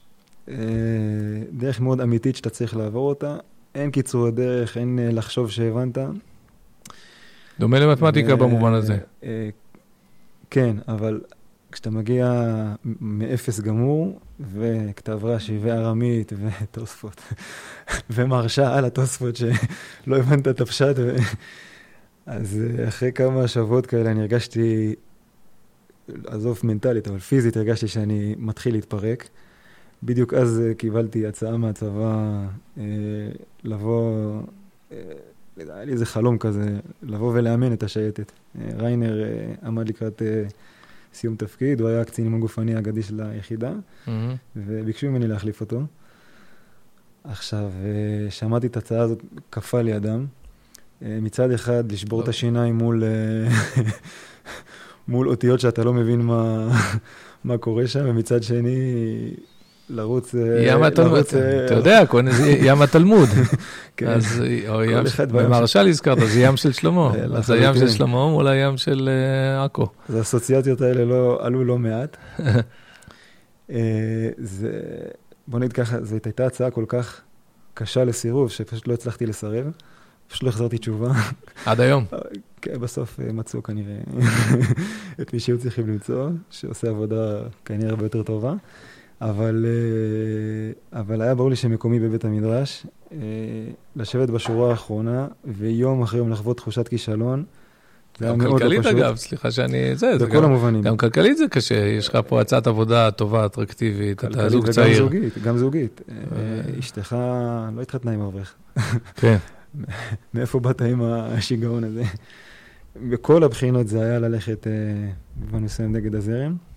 [1.52, 3.36] דרך מאוד אמיתית שאתה צריך לעבור אותה.
[3.74, 5.98] אין קיצור דרך, אין לחשוב שהבנת.
[7.60, 8.98] דומה למתמטיקה במובן הזה.
[10.50, 11.20] כן, אבל
[11.72, 12.44] כשאתה מגיע
[13.00, 17.22] מאפס גמור, וכתב רש"י וארמית ותוספות,
[18.14, 20.94] ומרשה על התוספות שלא הבנת את הפשט.
[20.96, 21.16] ו...
[22.26, 24.94] אז אחרי כמה שבועות כאלה אני הרגשתי,
[26.26, 29.28] עזוב מנטלית, אבל פיזית הרגשתי שאני מתחיל להתפרק.
[30.02, 32.44] בדיוק אז קיבלתי הצעה מהצבא
[32.78, 32.84] אה,
[33.64, 34.40] לבוא,
[34.92, 34.96] אה,
[35.56, 38.32] היה לי איזה חלום כזה, לבוא ולאמן את השייטת.
[38.58, 40.22] אה, ריינר אה, עמד לקראת...
[40.22, 40.44] אה,
[41.14, 44.10] סיום תפקיד, הוא היה הקצין אימון גופני האגדי של היחידה, mm-hmm.
[44.56, 45.82] וביקשו ממני להחליף אותו.
[47.24, 47.70] עכשיו,
[48.30, 50.26] שמעתי את ההצעה הזאת, קפא לי אדם.
[51.02, 53.04] מצד אחד, לשבור את השיניים מול,
[55.08, 56.68] מול אותיות שאתה לא מבין מה,
[57.44, 58.76] מה קורה שם, ומצד שני,
[59.90, 60.34] לרוץ...
[60.34, 62.02] אה, ים התלמוד, אה, אתה יודע,
[62.60, 63.28] ים התלמוד.
[63.96, 64.06] כן.
[64.06, 64.42] אז,
[64.84, 67.12] ים, במהרש"ל הזכרת, זה ים של שלמה.
[67.36, 69.86] אז הים של שלמה מול הים של אה, עכו.
[70.08, 72.16] אז האסוציאציות האלה לא, עלו לא מעט.
[75.48, 77.20] בוא נגיד ככה, זאת הייתה הצעה כל כך
[77.74, 79.70] קשה לסירוב, שפשוט לא הצלחתי לסרב.
[80.28, 81.12] פשוט לא החזרתי תשובה.
[81.66, 82.04] עד היום?
[82.62, 83.96] כן, בסוף מצאו כנראה
[85.20, 88.54] את מי שהיו צריכים למצוא, שעושה עבודה כנראה הרבה יותר טובה.
[89.20, 93.18] אבל, אה, אבל היה ברור לי שמקומי בבית המדרש, אה,
[93.96, 97.44] לשבת בשורה האחרונה, ויום אחרי יום לחוות תחושת כישלון.
[98.22, 99.96] גם לא כלכלית אגב, סליחה שאני...
[99.96, 100.82] זה, זה בכל המובנים.
[100.82, 104.98] גם כלכלית זה קשה, יש לך פה הצעת עבודה טובה, אטרקטיבית, אתה זוג צעיר.
[104.98, 106.00] גם זוגית, גם זוגית.
[106.08, 107.16] אה, אשתך
[107.76, 108.54] לא התחתנה עם אברך.
[109.16, 109.36] כן.
[110.34, 112.02] מאיפה באת עם השיגעון הזה?
[113.10, 114.66] בכל הבחינות זה היה ללכת
[115.36, 116.69] במובן מסוים נגד הזרם.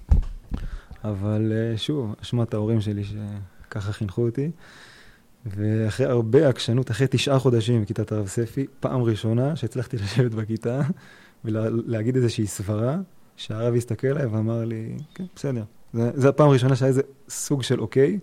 [1.04, 4.52] אבל אה, שוב, אשמת ההורים שלי שככה חינכו אותי.
[5.46, 10.82] ואחרי הרבה עקשנות, אחרי תשעה חודשים בכיתת הרב ספי, פעם ראשונה שהצלחתי לשבת בכיתה
[11.46, 12.98] ולהגיד איזושהי סברה,
[13.38, 15.64] שהרב הסתכל עליי ואמר לי, כן, בסדר.
[15.94, 18.20] זו הפעם הראשונה שהיה איזה סוג של אוקיי.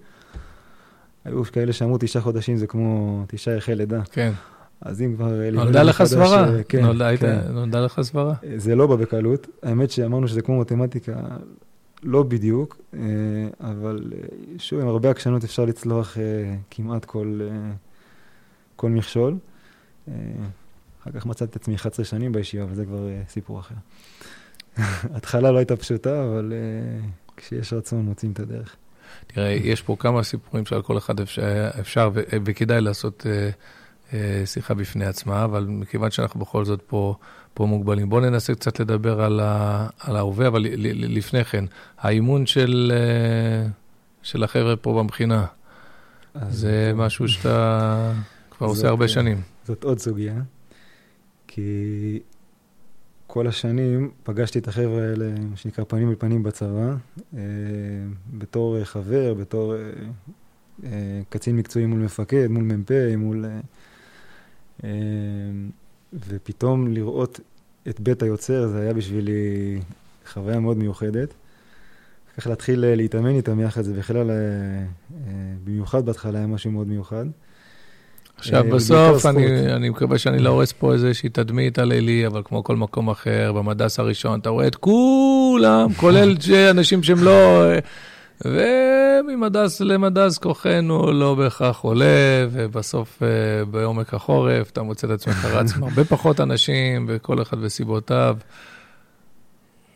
[1.25, 4.03] היו כאלה שאמרו תשעה חודשים זה כמו תשעה יחי לידה.
[4.13, 4.33] כן.
[4.81, 5.41] אז אם כבר...
[5.43, 6.47] אה, נולדה לך סברה.
[6.69, 6.83] כן,
[7.19, 7.41] כן.
[7.53, 8.35] נולדה לך סברה.
[8.57, 9.47] זה לא בא בקלות.
[9.63, 11.13] האמת שאמרנו שזה כמו מתמטיקה,
[12.03, 13.01] לא בדיוק, אה,
[13.61, 14.19] אבל אה,
[14.59, 17.41] שוב, עם הרבה עקשנות אפשר לצלוח אה, כמעט כל,
[18.77, 19.37] כל מכשול.
[21.03, 23.75] אחר כך מצאתי את עצמי 11 שנים בישיבה, אבל זה כבר סיפור אחר.
[25.17, 26.53] התחלה לא הייתה פשוטה, אבל
[27.37, 28.77] כשיש רצון מוצאים את הדרך.
[29.27, 33.27] תראה, יש פה כמה סיפורים שעל כל אחד אפשר, אפשר וכדאי לעשות
[34.45, 37.15] שיחה בפני עצמה, אבל מכיוון שאנחנו בכל זאת פה...
[37.55, 38.09] פה מוגבלים.
[38.09, 41.65] בואו ננסה קצת לדבר על, ה, על ההווה, אבל לפני כן,
[41.99, 43.71] האימון של, אה,
[44.23, 45.47] של החבר'ה פה במכינה,
[46.49, 48.13] זה משהו שאתה
[48.51, 49.41] כבר עושה הרבה שנים.
[49.65, 50.35] זאת עוד סוגיה,
[51.47, 52.21] כי
[53.27, 56.95] כל השנים פגשתי את החבר'ה האלה, מה שנקרא פנים אל פנים בצבא,
[57.35, 57.41] אה,
[58.39, 59.75] בתור חבר, בתור
[60.85, 63.45] אה, קצין מקצועי מול מפקד, מול מ"פ, מול...
[66.29, 67.41] ופתאום לראות
[67.89, 69.79] את בית היוצר, זה היה בשבילי
[70.33, 71.35] חוויה מאוד מיוחדת.
[72.39, 75.33] ככה להתחיל אה, להתאמן איתם יחד, זה בכלל, אה, אה,
[75.65, 77.25] במיוחד בהתחלה היה משהו מאוד מיוחד.
[78.37, 82.65] עכשיו, בסוף, אני, אני מקווה שאני לא הורס פה איזושהי תדמית על עלי, אבל כמו
[82.65, 86.37] כל מקום אחר, במדס הראשון, אתה רואה את כולם, כולל
[86.71, 87.63] אנשים שהם לא...
[88.45, 95.77] וממדס למדס כוחנו לא בהכרח עולה, ובסוף uh, בעומק החורף אתה מוצא את עצמך רץ
[95.77, 98.37] עם הרבה פחות אנשים, וכל אחד וסיבותיו.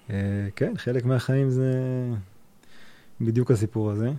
[0.08, 0.12] Uh,
[0.56, 1.72] כן, חלק מהחיים זה
[3.20, 4.10] בדיוק הסיפור הזה.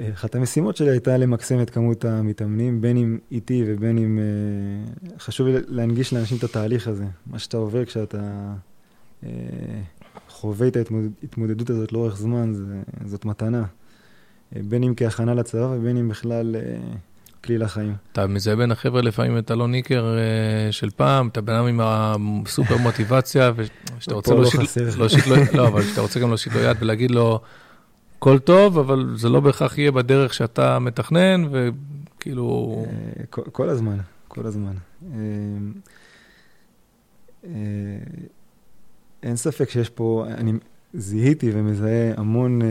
[0.00, 4.18] אה, אחת המשימות שלי הייתה למקסם את כמות המתאמנים, בין אם איתי ובין אם...
[5.18, 8.52] חשוב לי להנגיש לאנשים את התהליך הזה, מה שאתה עובר כשאתה...
[10.34, 13.64] חווה את ההתמודדות הזאת לאורך זמן, זה, זאת מתנה.
[14.56, 16.60] אה, בין אם כהכנה לצבא ובין אם בכלל אה,
[17.44, 17.94] כלי לחיים.
[18.12, 21.80] אתה מזהה בין החבר'ה לפעמים את אלון ניקר אה, של פעם, אתה בן אדם עם
[21.82, 24.34] הסופר מוטיבציה, ושאתה רוצה
[24.98, 27.40] להושיט לו, לא, אבל שאתה רוצה גם להושיט לו יד ולהגיד לו,
[28.18, 32.84] הכל טוב, אבל זה לא בהכרח יהיה בדרך שאתה מתכנן, וכאילו...
[33.30, 33.96] כל הזמן,
[34.28, 34.74] כל הזמן.
[39.24, 40.52] אין ספק שיש פה, אני
[40.94, 42.66] זיהיתי ומזהה המון אה,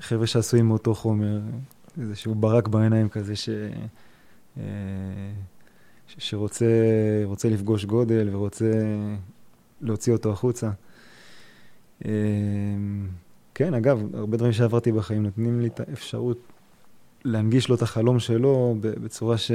[0.00, 1.40] חבר'ה שעשויים מאותו חומר,
[2.00, 3.48] איזשהו ברק בעיניים כזה ש,
[4.58, 4.62] אה,
[6.06, 8.72] שרוצה לפגוש גודל ורוצה
[9.80, 10.70] להוציא אותו החוצה.
[12.04, 12.10] אה,
[13.54, 16.38] כן, אגב, הרבה דברים שעברתי בחיים נותנים לי את האפשרות
[17.24, 19.50] להנגיש לו את החלום שלו בצורה ש...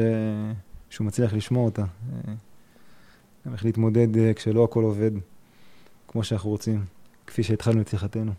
[0.90, 1.82] שהוא מצליח לשמוע אותה.
[1.82, 2.34] אה,
[3.46, 5.12] גם איך להתמודד אה, כשלא הכל עובד.
[6.08, 6.86] כמו שאנחנו רוצים.
[7.28, 8.32] כפי שהתחלנו את שיחתנו.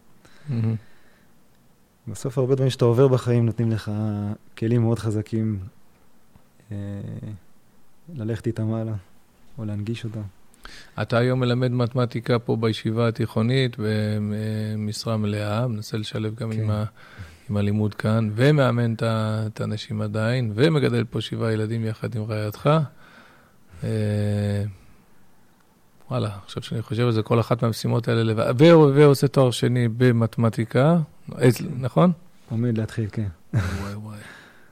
[2.08, 3.90] בסוף הרבה דברים שאתה עובר בחיים נותנים לך
[4.58, 5.58] כלים מאוד חזקים
[6.72, 6.76] אה,
[8.14, 8.94] ללכת איתם הלאה,
[9.58, 10.22] או להנגיש אותם.
[11.02, 16.62] אתה היום מלמד מתמטיקה פה בישיבה התיכונית במשרה מלאה, מנסה לשלב גם כן.
[16.62, 16.84] עם, ה,
[17.50, 22.70] עם הלימוד כאן, ומאמן את האנשים עדיין, ומגדל פה שבעה ילדים יחד עם רעייתך.
[26.08, 28.54] אה, וואלה, עכשיו שאני חושב על זה, כל אחת מהמשימות האלה לבד,
[28.94, 30.98] ועושה תואר שני במתמטיקה,
[31.80, 32.12] נכון?
[32.50, 33.28] עומד להתחיל, כן.
[33.54, 34.18] וואי וואי.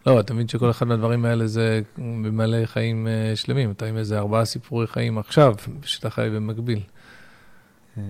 [0.06, 3.70] לא, אתה מבין שכל אחד מהדברים האלה זה במלא חיים אה, שלמים.
[3.70, 6.80] אתה עם איזה ארבעה סיפורי חיים עכשיו, שאתה חי במקביל.
[7.98, 8.02] אה,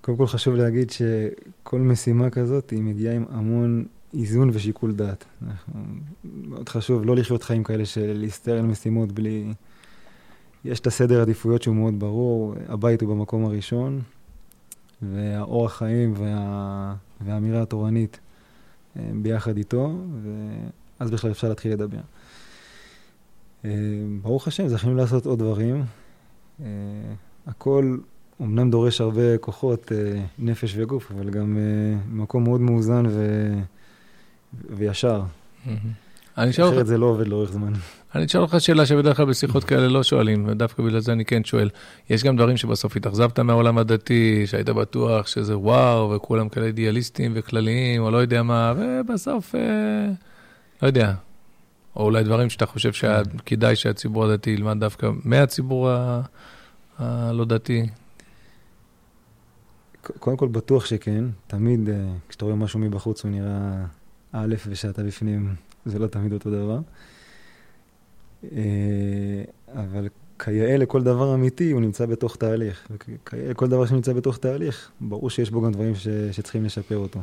[0.00, 3.84] קודם כל חשוב להגיד שכל משימה כזאת, היא מגיעה עם המון
[4.14, 5.24] איזון ושיקול דעת.
[6.24, 9.52] מאוד חשוב לא לחיות חיים כאלה של להסתער על משימות בלי...
[10.66, 14.00] יש את הסדר עדיפויות שהוא מאוד ברור, הבית הוא במקום הראשון,
[15.02, 16.94] והאורח חיים וה...
[17.20, 18.20] והאמירה התורנית
[18.96, 19.96] אה, ביחד איתו,
[21.00, 22.00] ואז בכלל אפשר להתחיל לדבר.
[23.64, 23.70] אה,
[24.22, 25.84] ברוך השם, זכינו לעשות עוד דברים.
[26.60, 26.66] אה,
[27.46, 27.96] הכל
[28.42, 29.92] אמנם דורש הרבה כוחות,
[30.38, 31.58] נפש וגוף, אבל גם
[32.08, 33.26] מקום מאוד מאוזן ו...
[34.70, 35.22] וישר.
[36.72, 37.72] אחרת זה לא עובד לאורך זמן.
[38.16, 41.44] אני אשאל אותך שאלה שבדרך כלל בשיחות כאלה לא שואלים, ודווקא בגלל זה אני כן
[41.44, 41.70] שואל.
[42.10, 48.02] יש גם דברים שבסוף התאכזבת מהעולם הדתי, שהיית בטוח שזה וואו, וכולם כאלה אידיאליסטים וכלליים,
[48.02, 49.60] או לא יודע מה, ובסוף, אה,
[50.82, 51.14] לא יודע.
[51.96, 55.90] או אולי דברים שאתה חושב שכדאי שהציבור הדתי ילמד דווקא מהציבור
[56.98, 57.86] הלא דתי.
[60.18, 61.94] קודם כל בטוח שכן, תמיד אה,
[62.28, 63.84] כשאתה רואה משהו מבחוץ הוא נראה
[64.32, 65.54] א' ושאתה בפנים,
[65.86, 66.78] זה לא תמיד אותו דבר.
[68.52, 69.42] אה,
[69.82, 72.88] אבל כיאה לכל דבר אמיתי, הוא נמצא בתוך תהליך.
[72.90, 77.20] וכיאה לכל דבר שנמצא בתוך תהליך, ברור שיש בו גם דברים ש, שצריכים לשפר אותו.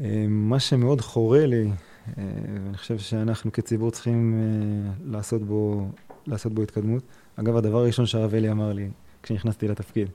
[0.00, 1.70] אה, מה שמאוד חורה לי,
[2.18, 2.24] אה,
[2.64, 4.34] ואני חושב שאנחנו כציבור צריכים
[5.04, 5.88] לעשות בו,
[6.26, 7.02] לעשות בו התקדמות.
[7.36, 8.88] אגב, הדבר הראשון שהרב אלי אמר לי
[9.22, 10.08] כשנכנסתי לתפקיד,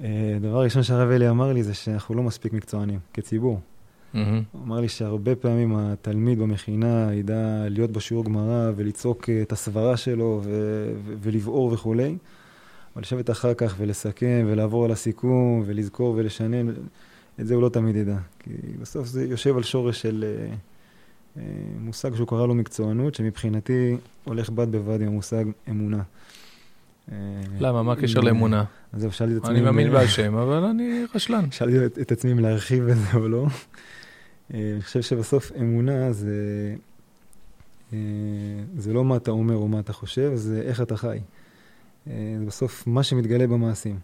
[0.00, 3.60] הדבר הראשון שהרב אלי אמר לי זה שאנחנו לא מספיק מקצוענים כציבור.
[4.16, 4.42] Mm-hmm.
[4.52, 9.96] הוא אמר לי שהרבה פעמים התלמיד במכינה ידע להיות בשיעור גמרא ולצעוק אה, את הסברה
[9.96, 12.16] שלו ו- ו- ולבעור וכולי,
[12.94, 16.68] אבל לשבת אחר כך ולסכם ולעבור על הסיכום ולזכור ולשנן,
[17.40, 18.16] את זה הוא לא תמיד ידע.
[18.38, 18.50] כי
[18.80, 20.54] בסוף זה יושב על שורש של אה,
[21.36, 21.42] אה,
[21.80, 26.02] מושג שהוא קרא לו מקצוענות, שמבחינתי הולך בד בבד עם המושג אמונה.
[27.60, 27.82] למה?
[27.82, 28.64] מה הקשר לאמונה?
[28.92, 29.54] אז זהו, שאלתי את עצמי...
[29.54, 31.50] אני מאמין בהשם, אבל אני רשלן.
[31.56, 33.46] שאלתי את עצמי אם להרחיב בזה או לא.
[34.54, 36.74] אה, אני חושב שבסוף אמונה זה,
[37.92, 37.98] אה,
[38.76, 41.18] זה לא מה אתה אומר או מה אתה חושב, זה איך אתה חי.
[42.06, 43.98] אה, זה בסוף מה שמתגלה במעשים.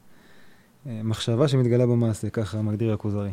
[0.87, 3.31] מחשבה שמתגלה במעשה, ככה מגדיר הכוזרי.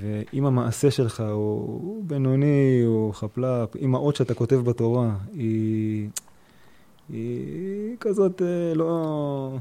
[0.00, 6.08] ואם המעשה שלך הוא בינוני או חפלפ, אם האות שאתה כותב בתורה היא,
[7.08, 8.42] היא כזאת
[8.74, 9.58] לא...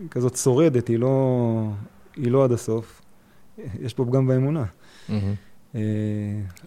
[0.00, 1.68] היא כזאת שורדת, היא לא,
[2.16, 3.02] היא לא עד הסוף,
[3.80, 4.64] יש פה פגם באמונה.
[4.64, 5.12] Mm-hmm.
[5.74, 5.80] אה,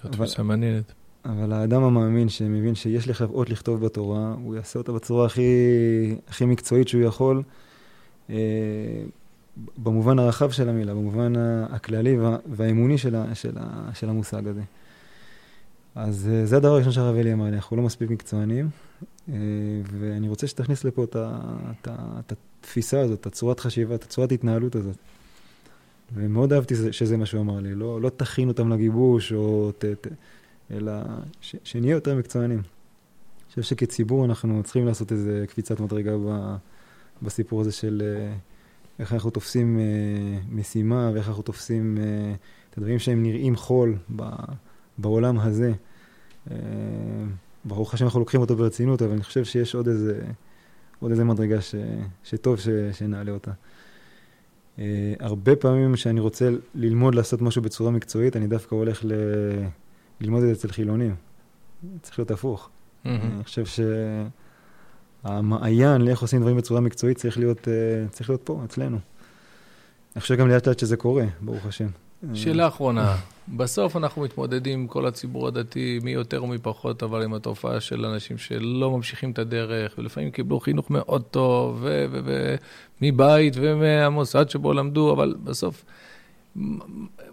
[0.03, 0.93] זאת תפיסה מעניינת.
[1.26, 5.41] אבל האדם המאמין שמבין שיש לך אות לכתוב בתורה, הוא יעשה אותה בצורה הכי,
[6.28, 7.43] הכי מקצועית שהוא יכול,
[8.30, 8.36] אה,
[9.78, 11.34] במובן הרחב של המילה, במובן
[11.70, 14.62] הכללי וה, והאמוני של, ה, של, ה, של המושג הזה.
[15.95, 18.70] אז אה, זה הדבר הראשון שהרב אלי אמר לי, אנחנו לא מספיק מקצוענים,
[19.99, 24.97] ואני רוצה שתכניס לפה את התפיסה הזאת, את הצורת חשיבה, את הצורת התנהלות הזאת.
[26.14, 30.08] ומאוד אהבתי שזה מה שהוא אמר לי, לא, לא תכין אותם לגיבוש, או ת, ת,
[30.72, 30.91] אלא
[31.41, 32.60] ש, שנהיה יותר מקצוענים.
[32.60, 36.56] אני חושב שכציבור אנחנו צריכים לעשות איזה קפיצת מדרגה ב,
[37.22, 38.34] בסיפור הזה של אה,
[38.99, 42.34] איך אנחנו תופסים אה, משימה ואיך אנחנו תופסים אה,
[42.70, 44.24] את הדברים שהם נראים חול ב,
[44.97, 45.74] בעולם הזה.
[46.51, 46.58] אה,
[47.66, 50.22] ברוך השם אנחנו לוקחים אותו ברצינות, אבל אני חושב שיש עוד איזה,
[50.99, 51.76] עוד איזה מדרגה ש,
[52.24, 53.51] שטוב ש, שנעלה אותה.
[54.76, 54.80] Uh,
[55.19, 59.11] הרבה פעמים כשאני רוצה ללמוד לעשות משהו בצורה מקצועית, אני דווקא הולך ל...
[60.21, 61.15] ללמוד את זה אצל חילונים.
[62.01, 62.69] צריך להיות הפוך.
[62.69, 63.07] Mm-hmm.
[63.07, 63.63] אני חושב
[65.26, 68.97] שהמעיין לאיך עושים דברים בצורה מקצועית צריך להיות, uh, צריך להיות פה, אצלנו.
[70.15, 71.88] אני חושב גם לאט לאט שזה קורה, ברוך השם.
[72.34, 73.16] שאלה אחרונה,
[73.47, 78.05] בסוף אנחנו מתמודדים עם כל הציבור הדתי, מי יותר ומי פחות, אבל עם התופעה של
[78.05, 81.86] אנשים שלא ממשיכים את הדרך, ולפעמים קיבלו חינוך מאוד טוב,
[83.01, 85.86] מבית ומהמוסד שבו למדו, אבל בסוף,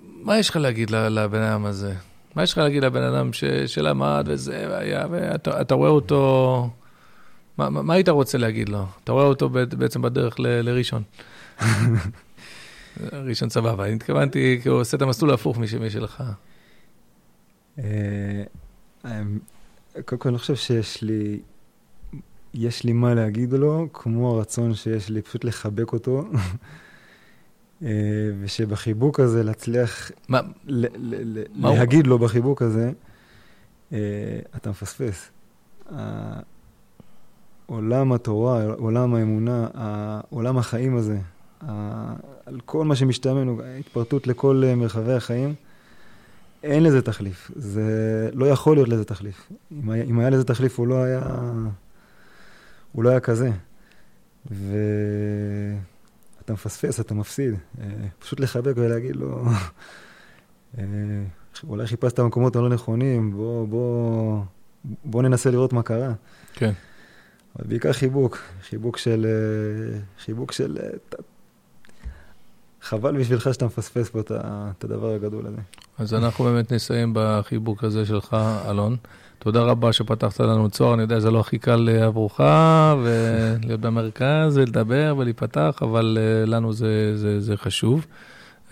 [0.03, 1.95] מה יש לך להגיד לבן אדם הזה?
[2.35, 3.31] מה יש לך להגיד לבן אדם
[3.67, 6.71] שלמד וזה, והיה, ואתה רואה אותו
[7.59, 8.87] מה, מה היית רוצה להגיד לו?
[9.05, 11.03] אתה רואה אותו בעצם בדרך ל, לראשון.
[13.13, 16.23] ראשון סבבה, אני התכוונתי, כי הוא עושה את המסלול ההפוך משלך.
[17.79, 19.23] אה,
[20.05, 21.41] קודם כל, אני חושב שיש לי,
[22.55, 26.25] יש לי מה להגיד לו, כמו הרצון שיש לי פשוט לחבק אותו,
[27.83, 27.89] אה,
[28.41, 32.11] ושבחיבוק הזה להצליח מה, ל, ל, ל, מה להגיד הוא?
[32.11, 32.91] לו בחיבוק הזה,
[33.93, 33.99] אה,
[34.57, 35.31] אתה מפספס.
[37.67, 39.69] עולם התורה, עולם האמונה,
[40.31, 41.19] עולם החיים הזה,
[42.47, 43.43] על כל מה שמשתמע,
[43.81, 45.55] התפרטות לכל מרחבי החיים,
[46.63, 47.51] אין לזה תחליף.
[47.57, 49.49] זה לא יכול להיות לזה תחליף.
[49.73, 51.23] אם היה, אם היה לזה תחליף, הוא לא היה,
[52.93, 53.51] הוא לא היה כזה.
[54.51, 54.73] ואתה
[56.53, 57.55] מפספס, אתה מפסיד.
[57.81, 57.87] אה,
[58.19, 59.45] פשוט לחבק ולהגיד לו,
[60.79, 60.85] אה,
[61.69, 64.43] אולי חיפשת במקומות הלא נכונים, בוא, בוא,
[65.05, 66.13] בוא ננסה לראות מה קרה.
[66.53, 66.73] כן.
[67.59, 70.79] אבל בעיקר חיבוק, חיבוק של, אה, חיבוק של,
[72.83, 75.57] חבל בשבילך שאתה מפספס פה את הדבר הגדול הזה.
[75.99, 78.37] אז אנחנו באמת נסיים בחיבוק הזה שלך,
[78.69, 78.97] אלון.
[79.39, 82.41] תודה רבה שפתחת לנו צוהר, אני יודע, זה לא הכי קל אה, עבורך,
[83.03, 88.07] ולהיות במרכז ולדבר ולהיפתח, אבל אה, לנו זה, זה, זה חשוב.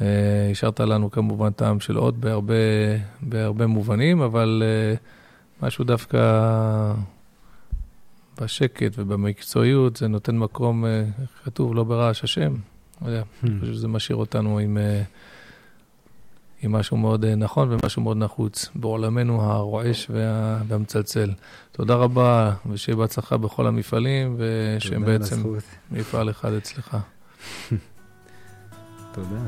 [0.01, 0.07] אה,
[0.51, 2.55] השארת לנו כמובן טעם של עוד בהרבה,
[3.23, 4.63] בהרבה מובנים, אבל
[5.63, 6.19] משהו דווקא
[8.41, 10.85] בשקט ובמקצועיות, זה נותן מקום,
[11.45, 12.55] כתוב, לא ברעש השם.
[13.03, 14.79] לא יודע, אני חושב שזה משאיר אותנו עם...
[16.63, 20.59] עם משהו מאוד אה, נכון ומשהו מאוד נחוץ בעולמנו הרועש וה...
[20.69, 21.31] והמצלצל.
[21.73, 25.43] תודה רבה, ושיהיה בהצלחה בכל המפעלים, ושהם בעצם
[25.91, 26.97] מפעל אחד אצלך.
[29.15, 29.41] תודה,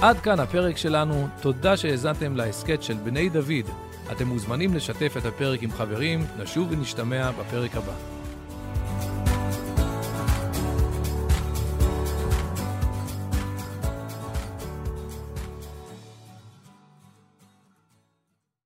[0.00, 3.70] עד כאן הפרק שלנו, תודה שהאזנתם להסכת של בני דוד.
[4.12, 8.19] אתם מוזמנים לשתף את הפרק עם חברים, נשוב ונשתמע בפרק הבא.